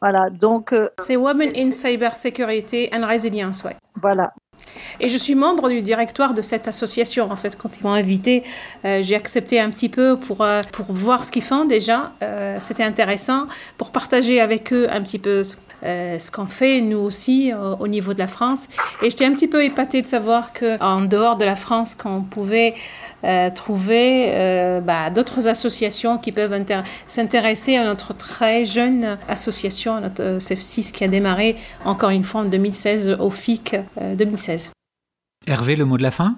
Voilà, 0.02 0.32
donc. 0.32 0.74
Euh, 0.74 0.90
c'est 1.02 1.18
Women 1.18 1.52
in 1.56 1.70
Cyber 1.70 2.16
Security 2.16 2.90
and 2.92 3.06
Resilience, 3.06 3.64
ouais. 3.64 3.76
Voilà. 4.02 4.34
Et 5.00 5.10
je 5.10 5.18
suis 5.18 5.36
membre 5.36 5.70
du 5.70 5.82
directoire 5.82 6.34
de 6.34 6.42
cette 6.42 6.68
association. 6.68 7.32
En 7.32 7.36
fait, 7.36 7.58
quand 7.58 7.70
ils 7.78 7.84
m'ont 7.84 7.94
invité, 7.94 8.44
euh, 8.86 9.02
j'ai 9.02 9.16
accepté 9.16 9.60
un 9.60 9.70
petit 9.70 9.90
peu 9.90 10.16
pour, 10.16 10.42
euh, 10.42 10.62
pour 10.72 10.92
voir 10.92 11.26
ce 11.26 11.32
qu'ils 11.32 11.44
font 11.44 11.66
déjà. 11.66 12.14
Euh, 12.22 12.58
c'était 12.60 12.84
intéressant 12.84 13.46
pour 13.78 13.92
partager 13.92 14.40
avec 14.40 14.74
eux 14.74 14.88
un 14.92 15.02
petit 15.02 15.20
peu 15.20 15.44
ce, 15.44 15.58
ce 15.84 16.32
qu'on 16.32 16.46
fait, 16.46 16.82
nous 16.82 17.00
aussi, 17.00 17.52
au 17.80 17.88
niveau 17.88 18.14
de 18.14 18.20
la 18.20 18.28
France. 18.28 18.68
Et 19.02 19.10
j'étais 19.10 19.26
un 19.26 19.34
petit 19.34 19.48
peu 19.48 19.64
épatée 19.64 20.02
de 20.02 20.08
savoir 20.08 20.52
qu'en 20.54 21.02
dehors 21.02 21.38
de 21.38 21.46
la 21.46 21.56
France, 21.56 21.96
qu'on 21.96 22.22
pouvait 22.22 22.76
trouver 23.56 24.80
bah, 24.84 25.10
d'autres 25.10 25.48
associations 25.48 26.18
qui 26.18 26.32
peuvent 26.32 26.66
s'intéresser 27.08 27.78
à 27.78 27.86
notre 27.86 28.14
très 28.14 28.66
jeune 28.66 29.18
association, 29.28 30.02
notre 30.02 30.38
CF6 30.40 30.92
qui 30.92 31.04
a 31.04 31.08
démarré 31.08 31.56
encore 31.86 32.10
une 32.10 32.24
fois 32.24 32.42
en 32.42 32.46
2016 32.46 33.18
au 33.20 33.30
FIC 33.30 33.76
2016. 34.18 34.72
Hervé, 35.48 35.76
le 35.76 35.86
mot 35.86 35.98
de 35.98 36.04
la 36.04 36.12
fin? 36.12 36.38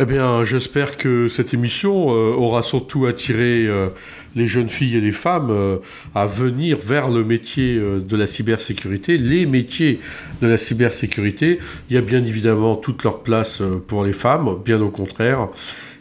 Eh 0.00 0.06
bien, 0.06 0.42
j'espère 0.42 0.96
que 0.96 1.28
cette 1.28 1.54
émission 1.54 2.10
euh, 2.10 2.34
aura 2.34 2.64
surtout 2.64 3.06
attiré 3.06 3.64
euh, 3.66 3.90
les 4.34 4.48
jeunes 4.48 4.68
filles 4.68 4.96
et 4.96 5.00
les 5.00 5.12
femmes 5.12 5.50
euh, 5.50 5.76
à 6.16 6.26
venir 6.26 6.78
vers 6.78 7.08
le 7.08 7.22
métier 7.22 7.78
de 7.78 8.16
la 8.16 8.26
cybersécurité, 8.26 9.18
les 9.18 9.46
métiers 9.46 10.00
de 10.40 10.48
la 10.48 10.56
cybersécurité. 10.56 11.60
Il 11.90 11.94
y 11.94 11.96
a 11.96 12.00
bien 12.00 12.24
évidemment 12.24 12.74
toute 12.74 13.04
leur 13.04 13.22
place 13.22 13.62
pour 13.86 14.02
les 14.02 14.12
femmes, 14.12 14.58
bien 14.64 14.80
au 14.80 14.90
contraire. 14.90 15.48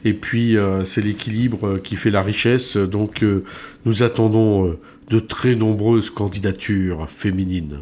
Et 0.04 0.14
puis, 0.14 0.58
c'est 0.84 1.02
l'équilibre 1.02 1.78
qui 1.78 1.96
fait 1.96 2.10
la 2.10 2.22
richesse. 2.22 2.78
Donc, 2.78 3.24
nous 3.86 4.04
attendons 4.04 4.78
de 5.10 5.20
très 5.20 5.56
nombreuses 5.56 6.10
candidatures 6.10 7.10
féminines. 7.10 7.80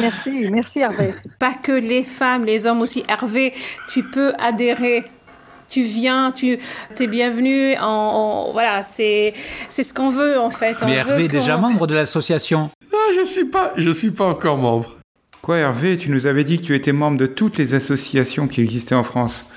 Merci, 0.00 0.50
merci 0.50 0.80
Hervé. 0.80 1.14
Pas 1.38 1.54
que 1.54 1.72
les 1.72 2.04
femmes, 2.04 2.44
les 2.44 2.66
hommes 2.66 2.80
aussi. 2.80 3.04
Hervé, 3.08 3.52
tu 3.92 4.02
peux 4.02 4.32
adhérer. 4.38 5.04
Tu 5.68 5.82
viens, 5.82 6.32
tu 6.32 6.58
es 6.98 7.06
bienvenu. 7.06 7.76
En, 7.80 8.50
voilà, 8.52 8.82
c'est 8.82 9.34
c'est 9.68 9.84
ce 9.84 9.94
qu'on 9.94 10.10
veut 10.10 10.38
en 10.38 10.50
fait. 10.50 10.76
Mais 10.84 10.94
Hervé 10.94 11.24
est 11.26 11.28
déjà 11.28 11.56
membre 11.56 11.86
de 11.86 11.94
l'association. 11.94 12.70
Ah, 12.92 13.12
je 13.16 13.24
suis 13.24 13.44
pas, 13.44 13.72
je 13.76 13.90
suis 13.90 14.10
pas 14.10 14.26
encore 14.26 14.56
membre. 14.56 14.96
Quoi, 15.42 15.58
Hervé 15.58 15.96
Tu 15.96 16.10
nous 16.10 16.26
avais 16.26 16.42
dit 16.42 16.58
que 16.58 16.64
tu 16.64 16.74
étais 16.74 16.92
membre 16.92 17.18
de 17.18 17.26
toutes 17.26 17.56
les 17.56 17.74
associations 17.74 18.48
qui 18.48 18.60
existaient 18.60 18.96
en 18.96 19.04
France. 19.04 19.49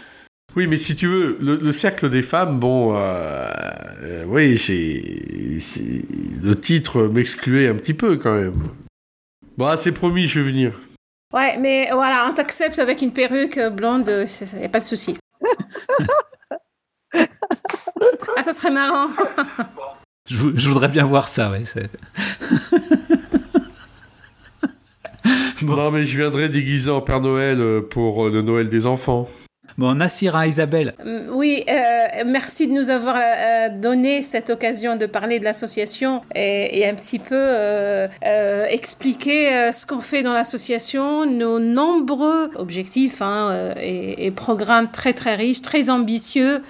Oui, 0.55 0.67
mais 0.67 0.77
si 0.77 0.95
tu 0.95 1.07
veux, 1.07 1.37
le, 1.39 1.71
cercle 1.71 2.09
des 2.09 2.21
femmes, 2.21 2.59
bon, 2.59 2.95
euh, 2.95 3.49
euh, 4.03 4.23
oui, 4.27 4.59
c'est, 4.59 5.01
le 6.43 6.53
titre 6.53 7.07
m'excluait 7.07 7.67
un 7.67 7.75
petit 7.75 7.95
peu 7.95 8.17
quand 8.17 8.35
même. 8.35 8.61
Bon, 9.57 9.75
c'est 9.75 9.91
promis, 9.91 10.27
je 10.27 10.39
vais 10.39 10.51
venir. 10.51 10.79
Ouais, 11.33 11.57
mais 11.57 11.89
voilà, 11.91 12.27
on 12.29 12.33
t'accepte 12.33 12.77
avec 12.77 13.01
une 13.01 13.11
perruque 13.11 13.59
blonde, 13.71 14.07
il 14.07 14.59
n'y 14.59 14.65
a 14.65 14.69
pas 14.69 14.79
de 14.79 14.85
souci. 14.85 15.17
ah, 17.15 18.43
ça 18.43 18.53
serait 18.53 18.69
marrant. 18.69 19.09
je, 20.27 20.69
voudrais 20.69 20.89
bien 20.89 21.05
voir 21.05 21.27
ça, 21.27 21.51
oui. 21.51 21.65
Non, 25.63 25.91
mais 25.91 26.05
je 26.05 26.17
viendrai 26.17 26.49
déguisé 26.49 26.91
en 26.91 27.01
Père 27.01 27.21
Noël 27.21 27.59
euh, 27.61 27.81
pour 27.81 28.29
le 28.29 28.41
Noël 28.41 28.69
des 28.69 28.85
enfants. 28.85 29.27
Bon, 29.77 29.95
Nassira, 29.95 30.45
Isabelle. 30.45 30.93
Euh, 31.05 31.27
oui, 31.31 31.63
euh, 31.67 32.23
merci 32.25 32.67
de 32.67 32.73
nous 32.73 32.91
avoir 32.91 33.15
euh, 33.17 33.69
donné 33.69 34.21
cette 34.21 34.51
occasion 34.51 34.97
de 34.97 35.07
parler 35.07 35.39
de 35.39 35.43
l'association 35.43 36.21
et, 36.35 36.87
un 36.87 36.93
petit 36.93 37.17
peu 37.19 37.33
expliquer 38.69 39.71
ce 39.71 39.85
qu'on 39.85 40.01
fait 40.01 40.21
dans 40.21 40.33
l'association, 40.33 41.25
nos 41.25 41.59
nombreux 41.59 42.51
objectifs 42.55 43.21
hein, 43.21 43.73
et, 43.79 44.25
et, 44.25 44.31
programmes 44.31 44.91
très 44.91 45.13
très 45.13 45.35
riches, 45.35 45.61
très 45.61 45.89
ambitieux 45.89 46.61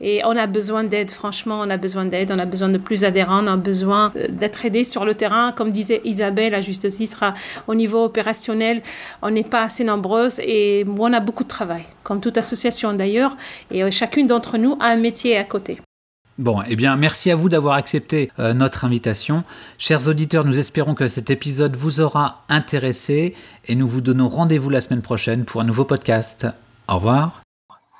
et 0.00 0.22
on 0.24 0.36
a 0.36 0.46
besoin 0.46 0.84
d'aide, 0.84 1.10
franchement, 1.10 1.60
on 1.60 1.70
a 1.70 1.76
besoin 1.76 2.04
d'aide, 2.04 2.32
on 2.32 2.38
a 2.38 2.46
besoin 2.46 2.68
de 2.68 2.78
plus 2.78 3.04
adhérents, 3.04 3.44
on 3.44 3.48
a 3.48 3.56
besoin 3.56 4.12
euh, 4.16 4.28
d'être 4.28 4.64
aidé 4.64 4.84
sur 4.84 5.04
le 5.04 5.14
terrain. 5.14 5.52
Comme 5.52 5.70
disait 5.70 6.00
Isabelle 6.04 6.54
à 6.54 6.60
juste 6.60 6.90
titre, 6.90 7.24
au 7.66 7.74
niveau 7.74 8.04
opérationnel, 8.04 8.82
on 9.22 9.30
n'est 9.30 9.44
pas 9.44 9.62
assez 9.62 9.84
nombreuses 9.84 10.40
et 10.40 10.84
on 10.98 11.12
a 11.12 11.20
beaucoup 11.20 11.44
de 11.44 11.48
travail, 11.48 11.84
comme 12.02 12.20
toute 12.20 12.38
association 12.38 12.92
d'ailleurs, 12.94 13.36
et 13.70 13.82
euh, 13.82 13.90
chacune 13.90 14.26
d'entre 14.26 14.58
nous 14.58 14.76
a 14.80 14.86
un 14.86 14.96
métier 14.96 15.36
à 15.36 15.44
côté. 15.44 15.80
Bon, 16.38 16.62
eh 16.66 16.74
bien, 16.74 16.96
merci 16.96 17.30
à 17.30 17.36
vous 17.36 17.50
d'avoir 17.50 17.74
accepté 17.74 18.30
euh, 18.38 18.54
notre 18.54 18.86
invitation. 18.86 19.44
Chers 19.76 20.08
auditeurs, 20.08 20.46
nous 20.46 20.58
espérons 20.58 20.94
que 20.94 21.06
cet 21.06 21.28
épisode 21.28 21.76
vous 21.76 22.00
aura 22.00 22.44
intéressé 22.48 23.34
et 23.66 23.74
nous 23.74 23.86
vous 23.86 24.00
donnons 24.00 24.30
rendez-vous 24.30 24.70
la 24.70 24.80
semaine 24.80 25.02
prochaine 25.02 25.44
pour 25.44 25.60
un 25.60 25.64
nouveau 25.64 25.84
podcast. 25.84 26.46